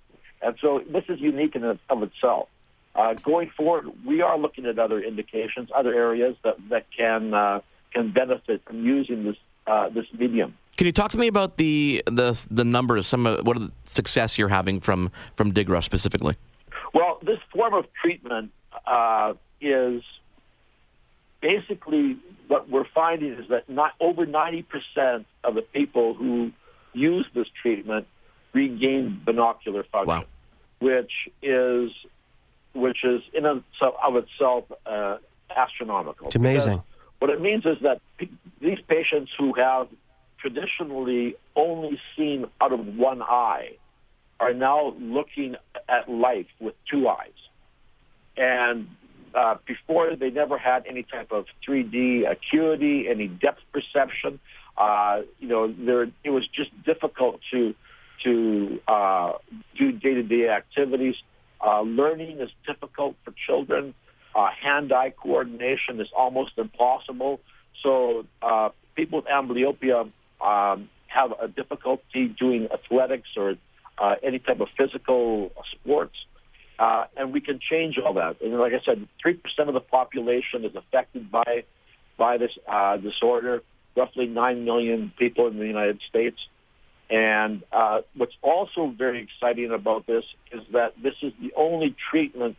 [0.40, 2.48] And so this is unique in of itself.
[2.94, 7.60] Uh, going forward, we are looking at other indications, other areas that that can uh,
[7.92, 10.54] can benefit from using this uh, this medium.
[10.76, 13.06] Can you talk to me about the the the numbers?
[13.06, 16.36] Some of, what are the success you're having from from Dig Rush specifically?
[16.92, 18.52] Well, this form of treatment
[18.86, 20.02] uh, is
[21.42, 22.16] basically
[22.48, 24.64] what we're finding is that not over 90%
[25.44, 26.52] of the people who
[26.94, 28.06] use this treatment
[28.54, 30.24] regain binocular function, wow.
[30.78, 31.90] which is
[32.74, 35.18] which is in of itself uh,
[35.54, 36.28] astronomical.
[36.28, 36.78] It's amazing.
[36.78, 36.86] Because
[37.18, 39.88] what it means is that p- these patients who have
[40.38, 43.76] traditionally only seen out of one eye
[44.40, 45.56] are now looking
[45.88, 47.30] at life with two eyes.
[48.36, 48.88] And
[49.34, 54.38] uh, before they never had any type of 3D acuity, any depth perception.
[54.76, 57.74] Uh, you know, there it was just difficult to
[58.24, 59.32] to uh,
[59.76, 61.16] do day-to-day activities.
[61.64, 63.94] Uh, learning is difficult for children.
[64.34, 67.40] Uh, hand-eye coordination is almost impossible.
[67.82, 73.54] So uh, people with amblyopia um, have a difficulty doing athletics or
[73.98, 76.16] uh, any type of physical sports.
[76.82, 78.34] Uh, and we can change all that.
[78.40, 81.62] And like I said, three percent of the population is affected by
[82.18, 83.62] by this uh, disorder.
[83.96, 86.38] Roughly nine million people in the United States.
[87.08, 92.56] And uh, what's also very exciting about this is that this is the only treatment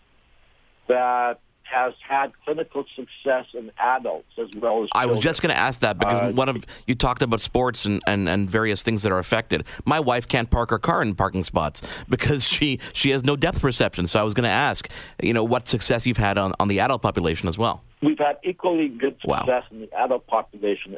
[0.87, 4.89] that has had clinical success in adults as well as.
[4.89, 4.91] Children.
[4.93, 7.85] I was just going to ask that because Uh, one of you talked about sports
[7.85, 9.63] and, and, and various things that are affected.
[9.85, 13.61] My wife can't park her car in parking spots because she she has no depth
[13.61, 14.07] perception.
[14.07, 14.89] So I was going to ask,
[15.21, 17.83] you know, what success you've had on, on the adult population as well.
[18.01, 19.39] We've had equally good Wow.
[19.39, 20.97] success in the adult population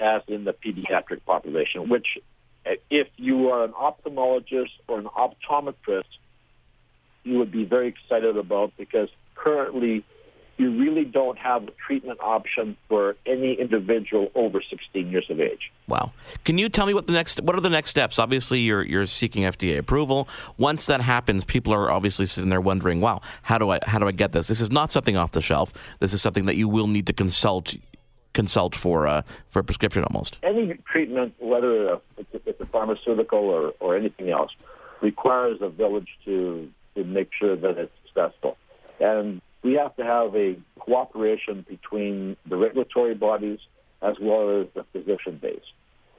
[0.00, 2.18] as in the pediatric population, which
[2.90, 6.04] if you are an ophthalmologist or an optometrist,
[7.22, 9.08] you would be very excited about because
[9.42, 10.04] currently
[10.60, 15.72] you really don't have a treatment option for any individual over 16 years of age.
[15.88, 16.12] Wow.
[16.44, 18.18] Can you tell me what the next what are the next steps?
[18.18, 20.28] Obviously you're you're seeking FDA approval.
[20.58, 24.06] Once that happens, people are obviously sitting there wondering, "Wow, how do I how do
[24.06, 25.72] I get this?" This is not something off the shelf.
[25.98, 27.74] This is something that you will need to consult
[28.34, 30.38] consult for uh, for a prescription almost.
[30.42, 34.50] Any treatment whether it's a pharmaceutical or, or anything else
[35.00, 38.58] requires a village to to make sure that it's successful.
[39.00, 43.58] And we have to have a cooperation between the regulatory bodies
[44.02, 45.60] as well as the physician base.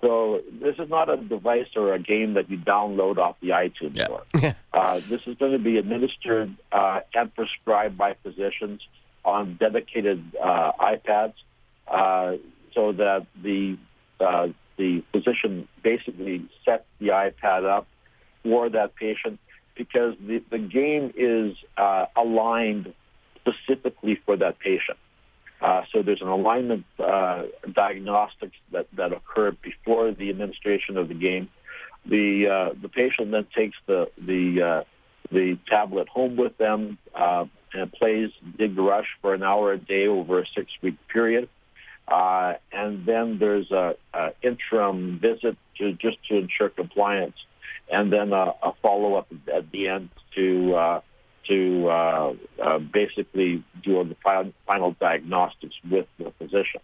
[0.01, 3.95] So this is not a device or a game that you download off the iTunes
[3.95, 4.05] yeah.
[4.05, 4.23] store.
[4.73, 8.81] uh, this is going to be administered uh, and prescribed by physicians
[9.23, 11.33] on dedicated uh, iPads,
[11.87, 12.37] uh,
[12.73, 13.77] so that the
[14.19, 17.85] uh, the physician basically sets the iPad up
[18.43, 19.39] for that patient
[19.83, 22.93] because the, the game is uh, aligned
[23.39, 24.99] specifically for that patient.
[25.59, 31.15] Uh, so there's an alignment uh, diagnostics that, that occur before the administration of the
[31.15, 31.49] game.
[32.05, 34.83] The uh, the patient then takes the the uh,
[35.31, 40.05] the tablet home with them uh, and plays Dig Rush for an hour a day
[40.05, 41.49] over a six week period.
[42.07, 43.95] And then there's a
[44.41, 47.37] interim visit to just to ensure compliance,
[47.91, 51.01] and then a, a follow up at the end to uh,
[51.47, 54.15] to uh, uh, basically do the
[54.65, 56.81] final, diagnostics with the physician.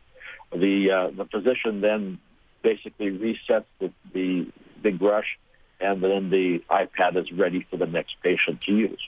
[0.51, 2.19] The uh, the physician then
[2.61, 4.47] basically resets the, the
[4.83, 5.37] Dig Rush,
[5.79, 9.01] and then the iPad is ready for the next patient to use.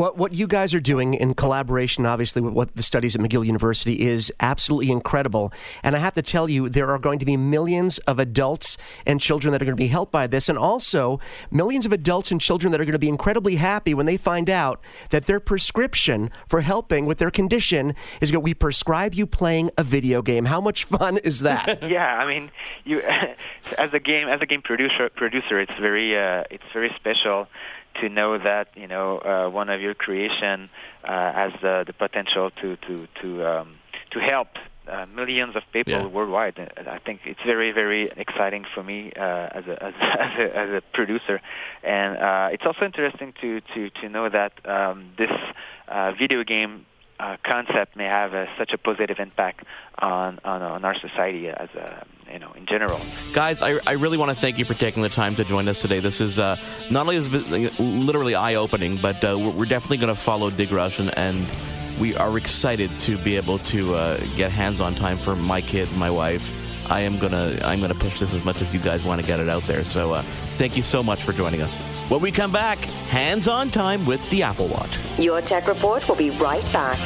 [0.00, 3.44] What, what you guys are doing in collaboration, obviously, with what the studies at McGill
[3.44, 5.52] University is absolutely incredible.
[5.82, 9.20] And I have to tell you, there are going to be millions of adults and
[9.20, 12.40] children that are going to be helped by this, and also millions of adults and
[12.40, 16.30] children that are going to be incredibly happy when they find out that their prescription
[16.48, 18.42] for helping with their condition is going.
[18.42, 20.46] We prescribe you playing a video game.
[20.46, 21.82] How much fun is that?
[21.90, 22.50] yeah, I mean,
[22.84, 23.02] you
[23.78, 27.48] as a game as a game producer producer, it's very uh, it's very special
[28.00, 30.68] to know that you know uh, one of your creation
[31.04, 33.76] uh, has uh, the potential to to to um,
[34.10, 34.48] to help
[34.88, 36.06] uh, millions of people Yeah.
[36.06, 36.58] worldwide.
[36.86, 39.20] I think it's very very exciting for me uh,
[39.58, 41.40] as, a, as, a, as a as a producer,
[41.82, 45.30] and uh, it's also interesting to to to know that um, this
[45.88, 46.86] uh, video game.
[47.20, 49.64] Uh, concept may have such a positive impact
[49.98, 52.98] on, on on our society as a you know in general.
[53.34, 55.78] Guys, I, I really want to thank you for taking the time to join us
[55.78, 56.00] today.
[56.00, 56.56] This is uh,
[56.90, 60.98] not only been literally eye opening, but uh, we're, definitely going to follow Dig Rush,
[60.98, 61.46] and, and
[62.00, 65.94] we are excited to be able to uh, get hands on time for my kids,
[65.94, 66.50] my wife.
[66.90, 69.40] I am gonna I'm gonna push this as much as you guys want to get
[69.40, 69.84] it out there.
[69.84, 70.22] So uh,
[70.56, 71.99] thank you so much for joining us.
[72.10, 74.98] When we come back, hands on time with the Apple Watch.
[75.16, 76.98] Your Tech Report will be right back.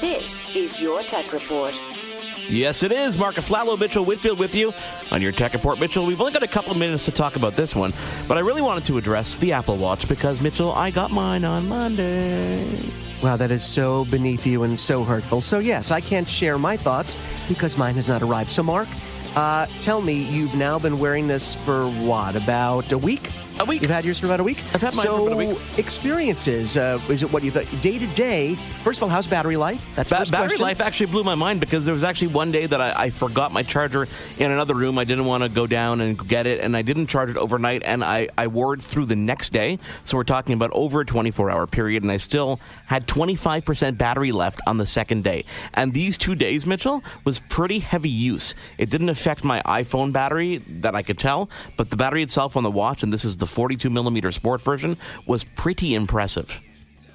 [0.00, 1.80] This is Your Tech Report.
[2.48, 3.18] Yes, it is.
[3.18, 4.72] Mark Aflalo, Mitchell Whitfield with you
[5.10, 5.80] on your Tech Report.
[5.80, 7.92] Mitchell, we've only got a couple of minutes to talk about this one,
[8.28, 11.66] but I really wanted to address the Apple Watch because, Mitchell, I got mine on
[11.66, 12.88] Monday.
[13.22, 15.42] Wow, that is so beneath you and so hurtful.
[15.42, 17.16] So, yes, I can't share my thoughts
[17.48, 18.50] because mine has not arrived.
[18.50, 18.88] So, Mark,
[19.36, 23.30] uh, tell me, you've now been wearing this for what, about a week?
[23.60, 23.82] A week.
[23.82, 24.62] You've had yours for about a week?
[24.72, 25.58] I've had mine so, for about a week.
[25.76, 27.66] experiences, uh, is it what you thought?
[27.82, 29.86] Day to day, first of all, how's battery life?
[29.96, 30.62] That's Ba- first battery question.
[30.62, 33.52] life actually blew my mind because there was actually one day that I, I forgot
[33.52, 34.98] my charger in another room.
[34.98, 37.82] I didn't want to go down and get it, and I didn't charge it overnight,
[37.84, 39.78] and I, I wore it through the next day.
[40.04, 44.32] So we're talking about over a 24 hour period, and I still had 25% battery
[44.32, 45.44] left on the second day.
[45.74, 48.54] And these two days, Mitchell, was pretty heavy use.
[48.78, 52.62] It didn't affect my iPhone battery that I could tell, but the battery itself on
[52.62, 56.60] the watch, and this is the 42 millimeter sport version, was pretty impressive.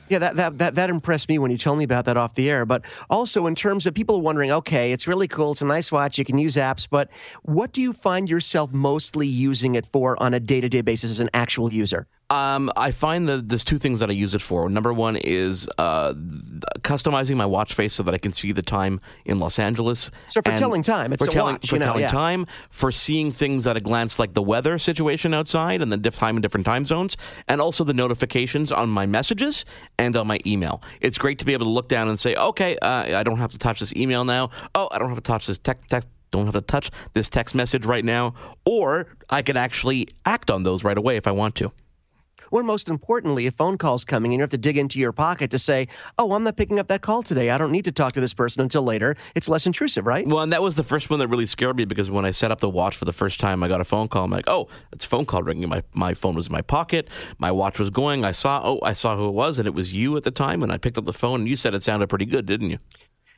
[0.08, 2.50] Yeah, that, that, that, that impressed me when you told me about that off the
[2.50, 2.66] air.
[2.66, 5.54] But also, in terms of people wondering, okay, it's really cool.
[5.54, 6.20] It's a nice watch.
[6.20, 6.88] You can use apps.
[6.88, 10.82] But what do you find yourself mostly using it for on a day to day
[10.82, 12.06] basis as an actual user?
[12.30, 14.68] Um, I find that there's two things that I use it for.
[14.68, 16.14] Number one is uh,
[16.80, 20.10] customizing my watch face so that I can see the time in Los Angeles.
[20.30, 22.10] So for And telling time, it's for telling, watch, for know, telling yeah.
[22.10, 26.16] time, for seeing things at a glance, like the weather situation outside and the diff-
[26.16, 27.16] time in different time zones,
[27.48, 29.64] and also the notifications on my messages
[30.00, 30.82] and on my email.
[31.02, 33.52] It's great to be able to look down and say, okay, uh, I don't have
[33.52, 34.50] to touch this email now.
[34.74, 35.90] Oh, I don't have to touch this text.
[35.90, 38.34] text don't have to touch this text message right now,
[38.66, 41.72] or I can actually act on those right away if I want to.
[42.52, 45.52] Or most importantly, a phone call's coming and you have to dig into your pocket
[45.52, 47.50] to say, oh, I'm not picking up that call today.
[47.50, 49.16] I don't need to talk to this person until later.
[49.36, 50.26] It's less intrusive, right?
[50.28, 52.52] Well, and that was the first one that really scared me because when I set
[52.52, 54.24] up the watch for the first time, I got a phone call.
[54.24, 55.70] I'm like, oh, it's a phone call ringing.
[55.70, 57.10] My, my phone was in my pocket.
[57.38, 58.26] My watch was going.
[58.26, 60.64] I saw, oh, I saw who it was, and it was you at the time.
[60.64, 62.80] And I picked up the phone, and you said it sounded pretty good, didn't you?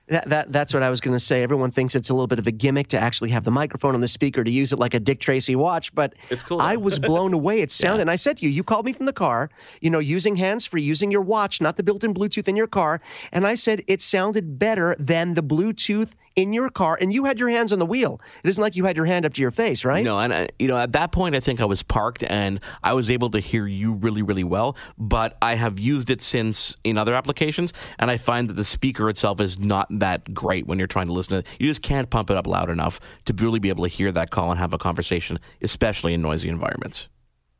[0.09, 1.43] That, that that's what I was going to say.
[1.43, 3.99] Everyone thinks it's a little bit of a gimmick to actually have the microphone on
[3.99, 6.61] the speaker to use it like a Dick Tracy watch, but it's cool.
[6.61, 7.59] I was blown away.
[7.61, 8.01] It sounded, yeah.
[8.03, 9.49] and I said to you, you called me from the car,
[9.81, 13.01] you know, using hands free, using your watch, not the built-in Bluetooth in your car,
[13.33, 17.39] and I said it sounded better than the Bluetooth in your car, and you had
[17.39, 18.21] your hands on the wheel.
[18.43, 20.05] It isn't like you had your hand up to your face, right?
[20.05, 22.93] No, and I, you know, at that point, I think I was parked and I
[22.93, 24.77] was able to hear you really, really well.
[24.97, 29.09] But I have used it since in other applications, and I find that the speaker
[29.09, 31.47] itself is not that great when you're trying to listen to it.
[31.59, 34.29] You just can't pump it up loud enough to really be able to hear that
[34.29, 37.09] call and have a conversation, especially in noisy environments.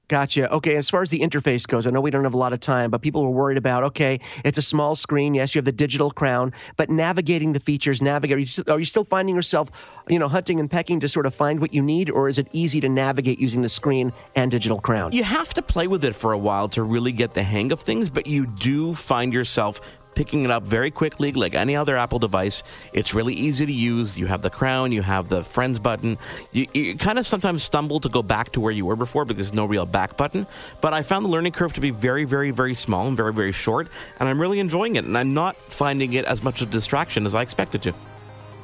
[0.10, 0.50] Gotcha.
[0.54, 0.78] Okay.
[0.78, 2.90] As far as the interface goes, I know we don't have a lot of time,
[2.90, 5.34] but people were worried about okay, it's a small screen.
[5.34, 8.68] Yes, you have the digital crown, but navigating the features, navigate.
[8.70, 9.70] Are you still finding yourself,
[10.08, 12.48] you know, hunting and pecking to sort of find what you need, or is it
[12.54, 15.12] easy to navigate using the screen and digital crown?
[15.12, 17.82] You have to play with it for a while to really get the hang of
[17.82, 19.82] things, but you do find yourself
[20.18, 22.64] picking it up very quickly, like any other Apple device.
[22.92, 24.18] It's really easy to use.
[24.18, 26.18] You have the crown, you have the friends button.
[26.52, 29.50] You, you kind of sometimes stumble to go back to where you were before because
[29.50, 30.48] there's no real back button.
[30.82, 33.52] But I found the learning curve to be very, very, very small and very, very
[33.52, 33.90] short,
[34.20, 35.06] and I'm really enjoying it.
[35.06, 37.94] And I'm not finding it as much of a distraction as I expected to.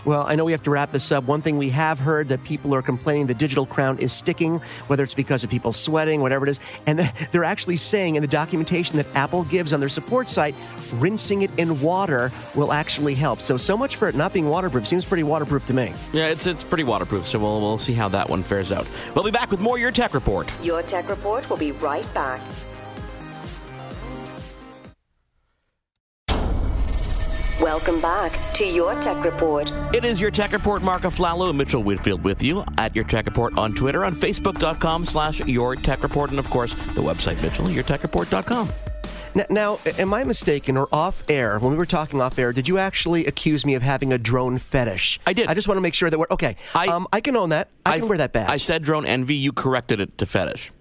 [0.06, 1.24] Well, I know we have to wrap this up.
[1.26, 5.04] One thing we have heard that people are complaining the digital crown is sticking, whether
[5.04, 6.60] it's because of people sweating, whatever it is.
[6.86, 7.00] And
[7.32, 10.56] they're actually saying in the documentation that Apple gives on their support site,
[10.96, 13.40] rinsing it in water will actually help.
[13.40, 14.88] So, so much for it not being waterproof.
[14.88, 15.94] Seems pretty waterproof to me.
[16.12, 17.26] Yeah, it's, it's pretty waterproof.
[17.26, 18.90] So we'll, we'll see how that one fares out.
[19.16, 20.52] We'll be back with more Your Tech Report.
[20.62, 22.42] Your Tech Report will be right back.
[27.62, 29.72] Welcome back to Your Tech Report.
[29.94, 30.82] It is Your Tech Report.
[30.82, 35.06] Mark Aflalo and Mitchell Whitfield with you at Your Tech Report on Twitter, on Facebook.com
[35.06, 38.72] slash Your Tech Report, and of course, the website, Mitchell, YourTechReport.com.
[39.36, 41.60] Now, now, am I mistaken or off air?
[41.60, 44.58] When we were talking off air, did you actually accuse me of having a drone
[44.58, 45.20] fetish?
[45.28, 45.48] I did.
[45.48, 46.56] I just want to make sure that we're okay.
[46.74, 47.70] I, um, I can own that.
[47.86, 48.50] I, I can wear that badge.
[48.50, 49.36] I said drone envy.
[49.36, 50.72] You corrected it to fetish.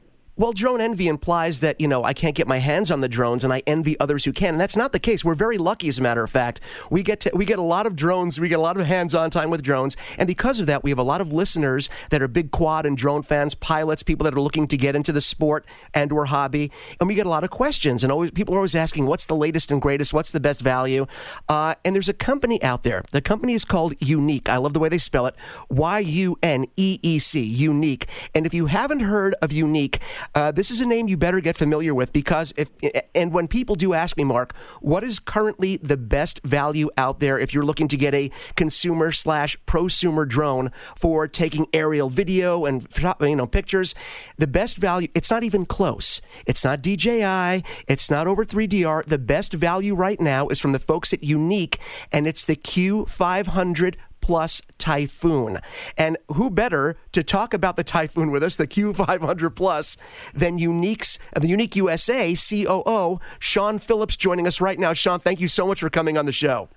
[0.43, 3.45] Well, drone envy implies that, you know, I can't get my hands on the drones
[3.45, 4.55] and I envy others who can.
[4.55, 5.25] And that's not the case.
[5.25, 6.61] We're very lucky, as a matter of fact.
[6.91, 9.15] We get to, we get a lot of drones, we get a lot of hands
[9.15, 9.97] on time with drones.
[10.19, 12.99] And because of that, we have a lot of listeners that are big quad and
[12.99, 15.65] drone fans, pilots, people that are looking to get into the sport
[15.95, 16.73] and or hobby.
[16.99, 18.03] And we get a lot of questions.
[18.03, 20.13] And always people are always asking, what's the latest and greatest?
[20.13, 21.07] What's the best value?
[21.49, 23.05] Uh, and there's a company out there.
[23.13, 24.49] The company is called Yuneec.
[24.49, 25.37] I love the way they spell it.
[25.71, 28.07] Y U N E E C, Yuneec.
[28.35, 30.01] And if you haven't heard of Yuneec,
[30.35, 32.71] uh, this is a name you better get familiar with because if
[33.15, 37.39] and when people do ask me, Mark, what is currently the best value out there
[37.39, 42.87] if you're looking to get a consumer slash prosumer drone for taking aerial video and
[43.21, 43.95] you know pictures,
[44.39, 46.21] the best value it's not even close.
[46.47, 47.65] It's not DJI.
[47.87, 49.05] It's not over 3DR.
[49.07, 51.79] The best value right now is from the folks at Yuneec,
[52.11, 55.59] and it's the Q500 Plus Typhoon.
[55.99, 59.97] And who better to talk about the Typhoon with us, the Q500 Plus,
[60.33, 64.95] than uh, the Yuneec USA COO, Shan Phillips, joining us right now.
[64.95, 66.69] Shan, thank you so much for coming on the show.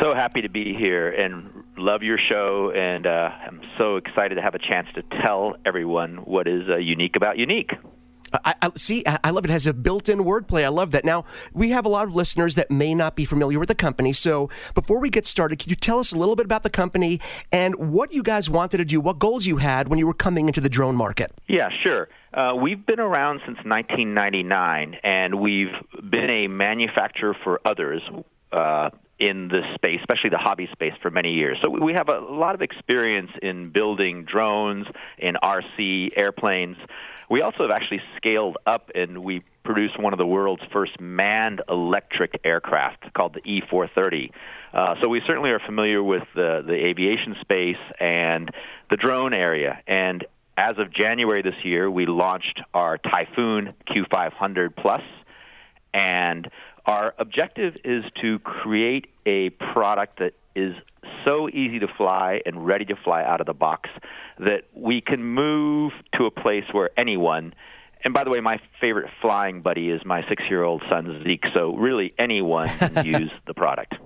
[0.00, 4.42] So happy to be here and love your show, and uh, I'm so excited to
[4.42, 7.78] have a chance to tell everyone what is uh, unique about Yuneec.
[8.32, 9.50] I, I, see, I love it.
[9.50, 9.52] it.
[9.52, 10.64] has a built-in wordplay.
[10.64, 11.04] I love that.
[11.04, 14.12] Now we have a lot of listeners that may not be familiar with the company.
[14.12, 17.20] So before we get started, can you tell us a little bit about the company
[17.52, 20.46] and what you guys wanted to do, what goals you had when you were coming
[20.46, 21.32] into the drone market?
[21.46, 22.08] Yeah, sure.
[22.34, 25.72] Uh, we've been around since 1999, and we've
[26.08, 28.02] been a manufacturer for others.
[28.52, 31.56] Uh, in this space, especially the hobby space, for many years.
[31.62, 34.86] So we have a lot of experience in building drones,
[35.18, 36.76] in RC airplanes.
[37.28, 41.60] We also have actually scaled up and we produced one of the world's first manned
[41.68, 44.30] electric aircraft called the E430.
[44.72, 48.50] Uh, so we certainly are familiar with the, the aviation space and
[48.90, 49.82] the drone area.
[49.86, 50.24] And
[50.56, 55.02] as of January this year, we launched our Typhoon Q500 Plus,
[55.92, 56.50] and
[56.86, 60.74] our objective is to create a product that is
[61.24, 63.90] so easy to fly and ready to fly out of the box
[64.38, 67.54] that we can move to a place where anyone
[68.04, 71.46] and by the way, my favorite flying buddy is my six-year-old son Zeke.
[71.52, 73.96] So really, anyone can use the product.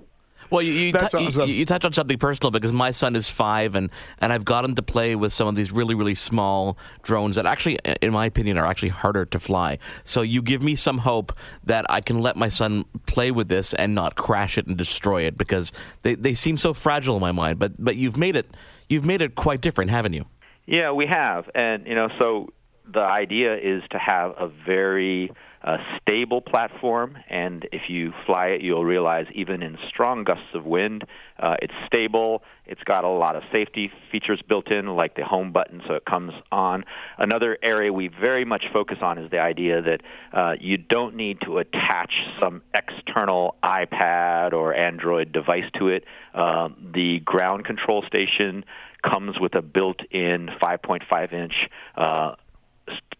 [0.51, 1.47] Well, you, you, That's t- awesome.
[1.47, 3.89] you, you touch on something personal because my son is five, and,
[4.19, 7.45] and I've got him to play with some of these really, really small drones that
[7.45, 9.77] actually, in my opinion, are actually harder to fly.
[10.03, 11.31] So you give me some hope
[11.63, 15.23] that I can let my son play with this and not crash it and destroy
[15.23, 15.71] it because
[16.03, 17.57] they, they seem so fragile in my mind.
[17.57, 18.53] But but you've made it
[18.89, 20.25] you've made it quite different, haven't you?
[20.65, 22.49] Yeah, we have, and you know, so
[22.91, 25.31] the idea is to have a very
[25.63, 30.65] uh, stable platform, and if you fly it, you'll realize even in strong gusts of
[30.65, 31.05] wind,
[31.39, 32.43] uh, it's stable.
[32.65, 36.05] It's got a lot of safety features built in, like the home button, so it
[36.05, 36.85] comes on.
[37.17, 40.01] Another area we very much focus on is the idea that
[40.33, 46.05] uh, you don't need to attach some external iPad or Android device to it.
[46.33, 48.63] Uh, the ground control station
[49.03, 52.35] comes with a built-in 5.5 inch uh,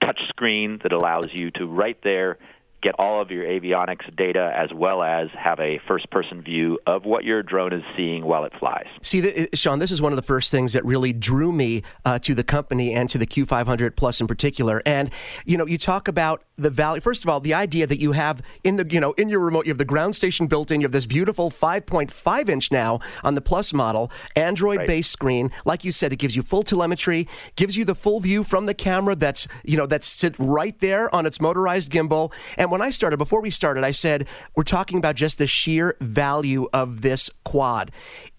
[0.02, 2.38] touch screen that allows you to right there
[2.82, 7.06] get all of your avionics data as well as have a first person view of
[7.06, 8.88] what your drone is seeing while it flies.
[9.04, 12.34] See, Shan, this is one of the first things that really drew me uh, to
[12.34, 14.82] the company and to the Q500 Plus in particular.
[14.86, 15.12] And,
[15.46, 17.02] you know, you talk about the value.
[17.02, 19.66] First of all, the idea that you have in the, you know, in your remote,
[19.66, 20.82] you have the ground station built in.
[20.82, 25.06] You have this beautiful 5.5 inch now on the Plus model, Android based right.
[25.06, 25.52] screen.
[25.66, 28.74] Like you said, it gives you full telemetry, gives you the full view from the
[28.74, 32.32] camera that's, you know, that's sit right there on its motorized gimbal.
[32.58, 35.96] And when I started, before we started, I said, we're talking about just the sheer
[36.00, 37.92] value of this quad.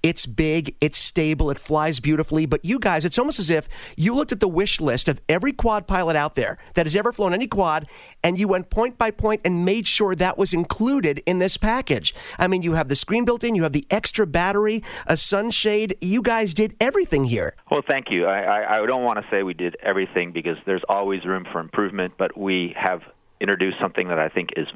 [0.02, 2.46] It's big, it's stable, it flies beautifully.
[2.46, 5.52] But you guys, it's almost as if you looked at the wish list of every
[5.52, 7.86] quad pilot out there that has ever flown any quad,
[8.22, 12.14] and you went point by point and made sure that was included in this package.
[12.38, 15.96] I mean, you have the screen built in, you have the extra battery, a sunshade.
[16.00, 17.54] You guys did everything here.
[17.70, 18.26] Well, thank you.
[18.26, 21.60] I, I, I don't want to say we did everything because there's always room for
[21.60, 23.02] improvement, but we have
[23.40, 24.68] introduced something that I think is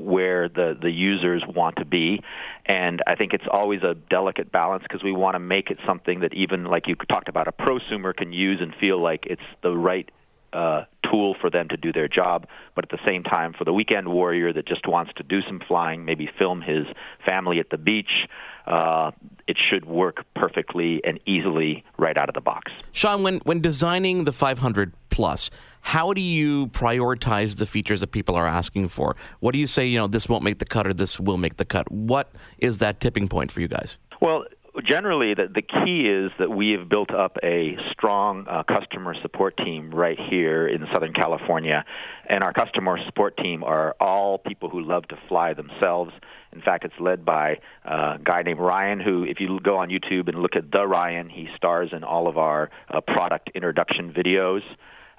[0.00, 2.22] where the, the users want to be.
[2.66, 6.20] And I think it's always a delicate balance because we want to make it something
[6.20, 9.76] that even like you talked about, a prosumer can use and feel like it's the
[9.76, 10.10] right
[10.52, 13.72] uh, tool for them to do their job, but at the same time, for the
[13.72, 16.86] weekend warrior that just wants to do some flying, maybe film his
[17.24, 18.28] family at the beach,
[18.66, 19.10] uh,
[19.46, 22.72] it should work perfectly and easily right out of the box.
[22.92, 28.36] Shan, when when designing the 500 plus, how do you prioritize the features that people
[28.36, 29.16] are asking for?
[29.40, 29.86] What do you say?
[29.86, 31.90] You know, this won't make the cut or this will make the cut.
[31.90, 33.98] What is that tipping point for you guys?
[34.20, 34.44] Well,
[34.84, 39.56] generally, the, the key is that we have built up a strong uh, customer support
[39.56, 41.84] team right here in Southern California.
[42.26, 46.12] And our customer support team are all people who love to fly themselves.
[46.52, 49.88] In fact, it's led by uh, a guy named Ryan, who, if you go on
[49.88, 54.12] YouTube and look at the Ryan, he stars in all of our uh, product introduction
[54.12, 54.62] videos.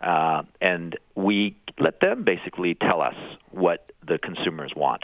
[0.01, 3.15] Uh, and we let them basically tell us
[3.51, 5.03] what the consumers want.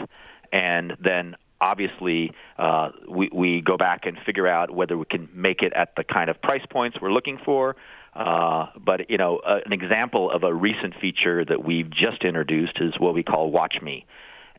[0.52, 5.62] And then obviously uh, we, we go back and figure out whether we can make
[5.62, 7.76] it at the kind of price points we're looking for.
[8.14, 12.80] Uh, but you know, uh, an example of a recent feature that we've just introduced
[12.80, 14.06] is what we call Watch Me,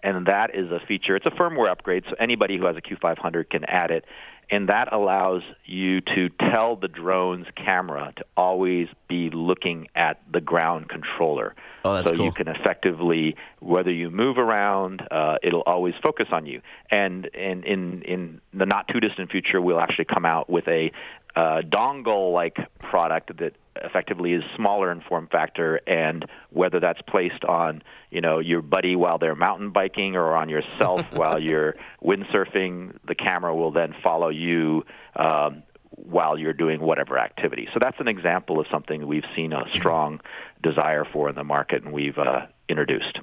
[0.02, 1.16] and that is a feature.
[1.16, 4.06] It's a firmware upgrade, so anybody who has a Q500 can add it,
[4.52, 10.42] and that allows you to tell the drone's camera to always be looking at the
[10.42, 11.56] ground controller.
[11.86, 12.26] Oh, that's so cool.
[12.26, 16.62] you can effectively, whether you move around, uh, it'll always focus on you.
[16.90, 20.92] And in, in in the not too distant future, we'll actually come out with a
[21.36, 27.82] uh, dongle-like product that effectively is smaller in form factor and whether that's placed on
[28.12, 33.16] you know your buddy while they're mountain biking or on yourself while you're windsurfing the
[33.16, 34.84] camera will then follow you
[35.16, 37.68] um, while you're doing whatever activity.
[37.74, 40.22] So that's an example of something we've seen a strong
[40.62, 43.20] desire for in the market and we've uh, introduced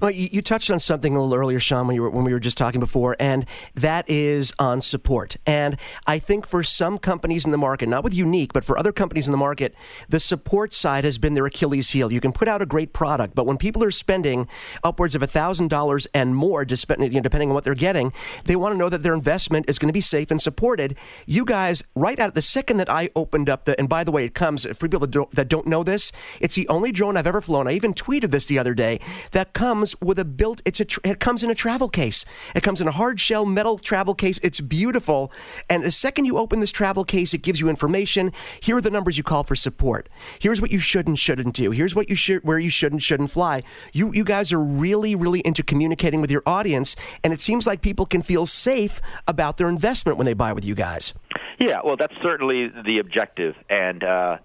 [0.00, 2.40] well, you, you, touched on something a little earlier, Shan, when, were, when we were
[2.40, 5.36] just talking before, and that is on support.
[5.46, 5.76] And
[6.06, 9.26] I think for some companies in the market, not with Yuneec, but for other companies
[9.26, 9.74] in the market,
[10.08, 12.12] the support side has been their Achilles heel.
[12.12, 14.48] You can put out a great product, but when people are spending
[14.84, 18.12] upwards of $1,000 and more, depending on what they're getting,
[18.44, 20.96] they want to know that their investment is going to be safe and supported.
[21.26, 24.24] You guys, right out the second that I opened up the, and by the way,
[24.24, 27.26] it comes, for people that don't, that don't know this, it's the only drone I've
[27.26, 27.68] ever flown.
[27.68, 29.00] I even tweeted this the other day,
[29.32, 30.60] that comes comes with a built.
[30.66, 30.86] It's a.
[31.02, 32.26] It comes in a travel case.
[32.54, 34.38] It comes in a hard shell metal travel case.
[34.42, 35.32] It's beautiful.
[35.70, 38.32] And the second you open this travel case, it gives you information.
[38.60, 40.10] Here are the numbers you call for support.
[40.38, 41.70] Here's what you should and shouldn't do.
[41.70, 43.62] Here's what you should, where you should and shouldn't fly.
[43.94, 46.94] You you guys are really really into communicating with your audience,
[47.24, 50.66] and it seems like people can feel safe about their investment when they buy with
[50.66, 51.14] you guys.
[51.58, 54.36] Yeah, well, that's certainly the objective, and uh,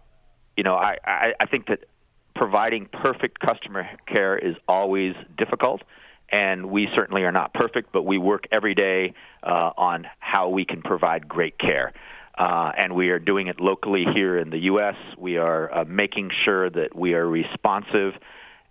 [0.56, 1.84] you know, I, I I think that
[2.38, 5.82] providing perfect customer care is always difficult.
[6.30, 9.14] and we certainly are not perfect, but we work every day
[9.44, 11.94] uh, on how we can provide great care.
[12.38, 14.96] Uh, and we are doing it locally here in the U.S.
[15.18, 18.14] We are uh, making sure that we are responsive,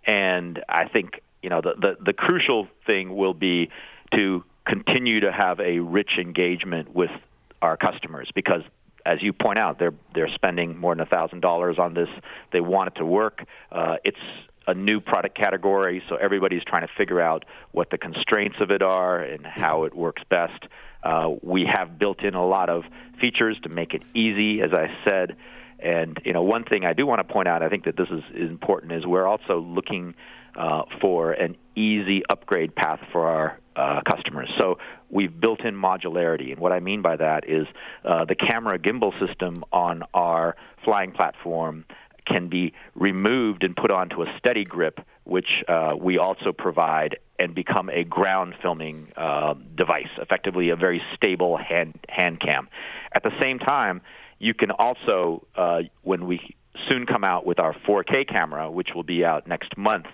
[0.05, 3.69] and I think you know the, the the crucial thing will be
[4.13, 7.11] to continue to have a rich engagement with
[7.61, 8.61] our customers because
[9.07, 12.09] as you point out, they're they're spending more than thousand dollars on this.
[12.51, 13.45] They want it to work.
[13.71, 14.19] Uh, it's
[14.67, 18.81] a new product category, so everybody's trying to figure out what the constraints of it
[18.81, 20.67] are and how it works best.
[21.03, 22.83] Uh, we have built in a lot of
[23.21, 25.37] features to make it easy, as I said.
[25.79, 28.09] And you know, one thing I do want to point out, I think that this
[28.09, 30.15] is, is important, is we're also looking
[30.55, 34.49] uh, for an easy upgrade path for our uh, customers.
[34.57, 37.67] So we've built in modularity, and what I mean by that is
[38.03, 41.85] uh, the camera gimbal system on our flying platform
[42.25, 47.53] can be removed and put onto a steady grip, which uh, we also provide and
[47.53, 52.67] become a ground filming uh, device, effectively a very stable hand, hand cam.
[53.13, 54.01] At the same time,
[54.39, 56.55] you can also, uh, when we
[56.87, 60.05] soon come out with our 4K camera, which will be out next month,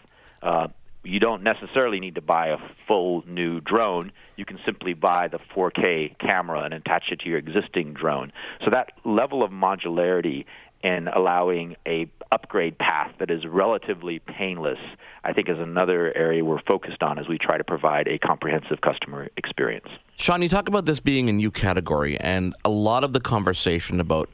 [0.42, 0.68] uh,
[1.04, 2.58] you don't necessarily need to buy a
[2.88, 4.12] full new drone.
[4.38, 8.32] You can simply buy the 4K camera and attach it to your existing drone.
[8.64, 10.46] So that level of modularity
[10.84, 14.80] and allowing a upgrade path that is relatively painless,
[15.24, 18.82] I think is another area we're focused on as we try to provide a comprehensive
[18.82, 19.88] customer experience.
[20.18, 24.00] Shan, you talk about this being a new category, and a lot of the conversation
[24.00, 24.30] about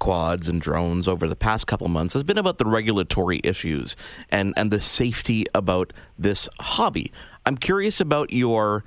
[0.00, 3.96] quads and drones over the past couple months has been about the regulatory issues
[4.30, 7.12] and, and the safety about this hobby.
[7.46, 8.84] I'm curious about your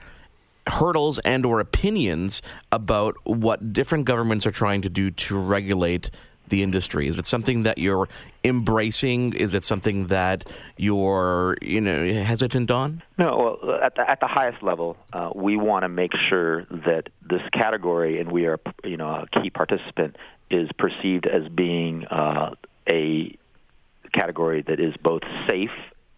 [0.68, 2.42] hurdles and or opinions
[2.72, 6.12] about what different governments are trying to do to regulate
[6.50, 7.08] the industry?
[7.08, 8.08] Is it something that you're
[8.44, 9.34] embracing?
[9.34, 10.46] Is it something that
[10.78, 13.04] you're, you know, hesitant on?
[13.18, 13.60] No.
[13.62, 17.42] Well, at the, at the highest level, uh, we want to make sure that this
[17.54, 20.16] category, and we are, you know, a key participant,
[20.50, 22.56] is perceived as being uh,
[22.88, 23.38] a
[24.14, 25.72] category that is both safe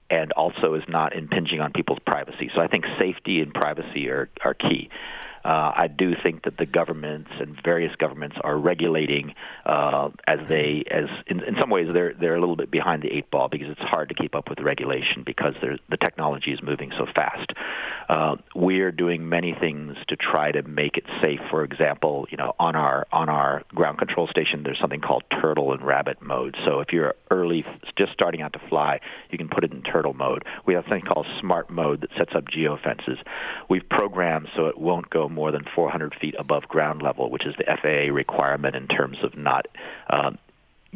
[0.10, 2.50] and also is not impinging on people's privacy.
[2.54, 4.90] So I think safety and privacy are, are key.
[5.44, 9.34] Uh, I do think that the governments and various governments are regulating
[9.66, 13.12] uh, as they as in, in some ways they're they're a little bit behind the
[13.12, 16.92] eight ball because it's hard to keep up with regulation because the technology is moving
[16.98, 17.52] so fast.
[18.08, 21.40] Uh, we're doing many things to try to make it safe.
[21.50, 25.74] For example, you know on our on our ground control station there's something called turtle
[25.74, 26.58] and rabbit mode.
[26.66, 27.66] So if you're early
[27.96, 30.44] just starting out to fly, you can put it in turtle mode.
[30.66, 33.18] We have something called smart mode that sets up geofences.
[33.70, 37.56] We've programmed so it won't go more than 400 feet above ground level, which is
[37.58, 39.68] the FAA requirement in terms of not
[40.10, 40.38] um,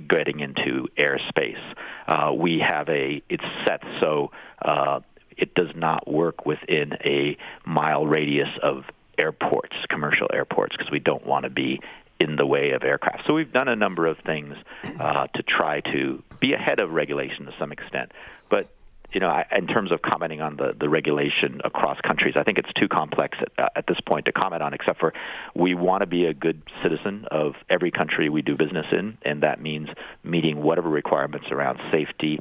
[0.08, 1.62] getting into airspace.
[2.08, 4.32] Uh, we have a it's set so
[4.62, 5.00] uh,
[5.38, 8.86] it does not work within a mile radius of
[9.18, 11.80] airports, commercial airports, because we don't want to be
[12.20, 13.26] in the way of aircraft.
[13.28, 14.56] So we've done a number of things
[15.00, 18.12] uh, to try to be ahead of regulation to some extent.
[18.50, 18.70] But
[19.14, 22.74] you know, in terms of commenting on the, the regulation across countries, I think it's
[22.74, 25.14] too complex at, uh, at this point to comment on, except for
[25.56, 29.44] we want to be a good citizen of every country we do business in, and
[29.44, 29.90] that means
[30.24, 32.40] meeting whatever requirements around safety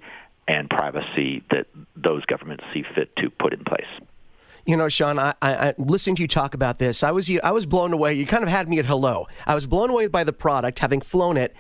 [0.48, 3.86] and privacy that those governments see fit to put in place.
[4.64, 7.50] You know, Shan, I, I, I, listening to you talk about this, I was I
[7.50, 8.14] was blown away.
[8.14, 9.26] You kind of had me at hello.
[9.44, 11.52] I was blown away by the product, having flown it,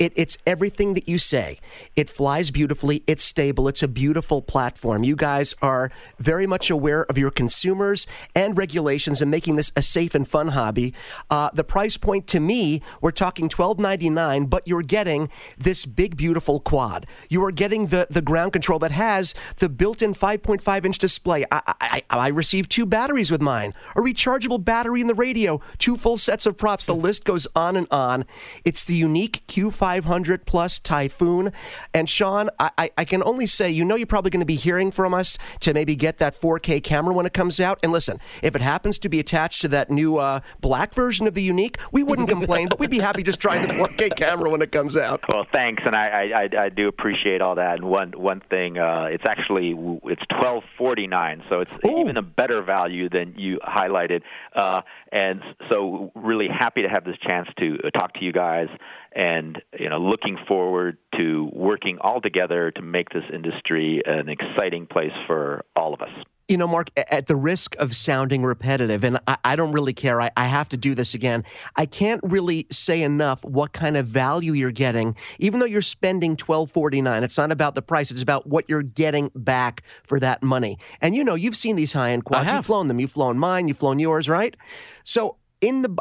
[0.00, 1.60] it, it's everything that you say.
[1.94, 3.04] It flies beautifully.
[3.06, 3.68] It's stable.
[3.68, 5.04] It's a beautiful platform.
[5.04, 9.82] You guys are very much aware of your consumers and regulations and making this a
[9.82, 10.94] safe and fun hobby.
[11.28, 15.28] Uh, the price point to me, we're talking twelve ninety nine, but you're getting
[15.58, 17.06] this big, beautiful quad.
[17.28, 21.44] You are getting the, the ground control that has the built-in 5.5 inch display.
[21.50, 25.98] I, I, I received two batteries with mine, a rechargeable battery in the radio, two
[25.98, 26.86] full sets of props.
[26.86, 28.24] The list goes on and on.
[28.64, 31.52] It's the Yuneec Q5 500 plus Typhoon.
[31.92, 34.92] And Shan, I, I can only say, you know, you're probably going to be hearing
[34.92, 37.80] from us to maybe get that 4K camera when it comes out.
[37.82, 41.34] And listen, if it happens to be attached to that new uh, black version of
[41.34, 44.62] the Yuneec, we wouldn't complain, but we'd be happy just trying the 4K camera when
[44.62, 45.24] it comes out.
[45.28, 47.80] Well, thanks, and I, I, I do appreciate all that.
[47.80, 49.70] And one one thing, uh, it's actually
[50.04, 51.98] it's 12.49, so it's Ooh.
[51.98, 54.22] even a better value than you highlighted.
[54.54, 58.68] Uh, and so, really happy to have this chance to talk to you guys
[59.12, 64.86] and you know looking forward to working all together to make this industry an exciting
[64.86, 66.10] place for all of us.
[66.48, 70.20] You know, Mark, at the risk of sounding repetitive, and I, I don't really care,
[70.20, 71.44] I, I, have to do this again.
[71.76, 76.34] I can't really say enough what kind of value you're getting, even though you're spending
[76.34, 77.22] twelve forty nine.
[77.22, 80.76] It's not about the price; it's about what you're getting back for that money.
[81.00, 82.50] And you know, you've seen these high end quads.
[82.50, 82.98] You've flown them.
[82.98, 83.68] You've flown mine.
[83.68, 84.56] You've flown yours, right?
[85.04, 85.96] So in the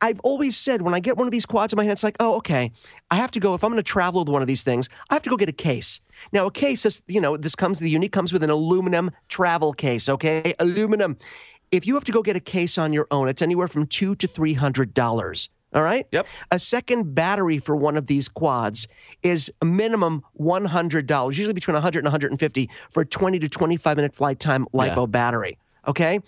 [0.00, 2.16] I've always said when I get one of these quads in my hand, it's like,
[2.20, 2.72] oh, okay,
[3.10, 3.54] I have to go.
[3.54, 5.48] If I'm going to travel with one of these things, I have to go get
[5.48, 6.00] a case.
[6.32, 9.72] Now, a case, is, you know, this comes the Yuneec comes with an aluminum travel
[9.72, 10.08] case.
[10.08, 11.16] Okay, aluminum.
[11.70, 14.14] If you have to go get a case on your own, it's anywhere from two
[14.16, 15.50] to three hundred dollars.
[15.74, 16.06] All right.
[16.12, 16.26] Yep.
[16.50, 18.88] A second battery for one of these quads
[19.22, 23.48] is a minimum one hundred dollars, usually between 100 and 150 for a 20 to
[23.50, 25.06] 25 minute flight time lipo yeah.
[25.06, 25.58] battery.
[25.86, 26.20] Okay.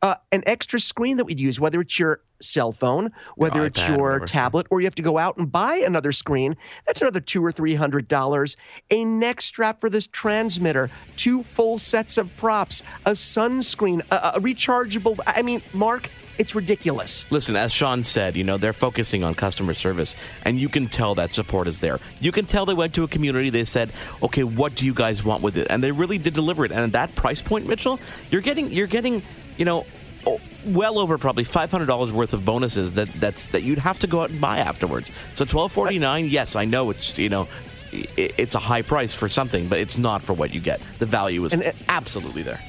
[0.00, 4.20] Uh, an extra screen that we'd use, whether it's your cell phone, whether it's your
[4.20, 6.56] tablet, or you have to go out and buy another screen.
[6.86, 8.56] That's another two or three hundred dollars.
[8.90, 14.40] A neck strap for this transmitter, two full sets of props, a sunscreen, a, a
[14.40, 15.18] rechargeable.
[15.26, 16.10] I mean, Mark.
[16.38, 17.26] It's ridiculous.
[17.30, 21.16] Listen, as Shan said, you know, they're focusing on customer service, and you can tell
[21.16, 21.98] that support is there.
[22.20, 23.90] You can tell they went to a community, they said,
[24.22, 25.66] okay, what do you guys want with it?
[25.68, 26.70] And they really did deliver it.
[26.70, 27.98] And at that price point, Mitchell,
[28.30, 29.24] you're getting, you're getting,
[29.58, 29.84] you know,
[30.26, 33.98] oh, well over probably five hundred dollars worth of bonuses that that's that you'd have
[33.98, 35.10] to go out and buy afterwards.
[35.34, 36.26] So twelve forty nine.
[36.26, 37.48] Yes, I know it's you know
[37.92, 40.80] it's a high price for something, but it's not for what you get.
[40.98, 42.60] The value is and, uh, absolutely there.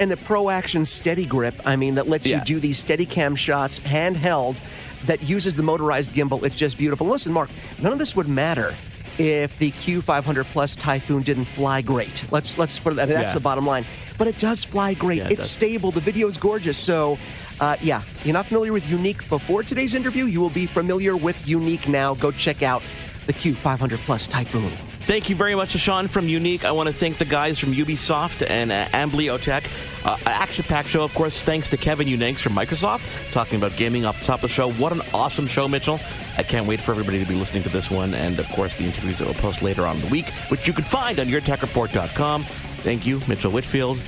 [0.00, 2.38] And the Pro Action Steady Grip, I mean, that lets yeah.
[2.38, 4.60] you do these steady cam shots handheld
[5.04, 6.42] that uses the motorized gimbal.
[6.42, 7.06] It's just beautiful.
[7.06, 8.74] Listen, Mark, none of this would matter
[9.18, 12.24] if the Q500 Plus Typhoon didn't fly great.
[12.30, 12.96] Let's let's put it.
[12.96, 13.34] That that's yeah.
[13.34, 13.84] the bottom line.
[14.18, 15.18] But it does fly great.
[15.18, 15.50] Yeah, it it's does.
[15.50, 15.90] stable.
[15.90, 16.78] The video is gorgeous.
[16.78, 17.18] So,
[17.60, 20.24] uh, yeah, you're not familiar with Yuneec before today's interview.
[20.24, 22.14] You will be familiar with Yuneec now.
[22.14, 22.82] Go check out
[23.26, 24.72] the Q500 Plus Typhoon.
[25.04, 26.64] Thank you very much to Shan from Yuneec.
[26.64, 29.64] I want to thank the guys from Ubisoft and uh, Amblyotech.
[30.04, 34.04] Uh, Action Pack show, of course, thanks to Kevin Unangst from Microsoft, talking about gaming
[34.04, 34.70] off the top of the show.
[34.72, 35.98] What an awesome show, Mitchell.
[36.38, 38.84] I can't wait for everybody to be listening to this one, and of course, the
[38.84, 42.44] interviews that we'll post later on in the week, which you can find on yourtechreport.com.
[42.44, 43.98] Thank you, Mitchell Whitfield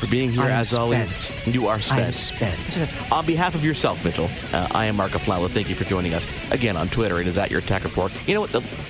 [0.00, 0.80] for being here I'm as spent.
[0.80, 1.46] always.
[1.46, 2.14] You are spent.
[2.14, 3.12] Spent.
[3.12, 5.48] on behalf of yourself, Mitchell, uh, I am Mark Aflalo.
[5.50, 7.20] Thank you for joining us again on Twitter.
[7.20, 8.10] It is at your tech report.
[8.26, 8.52] You know what?
[8.52, 8.60] The,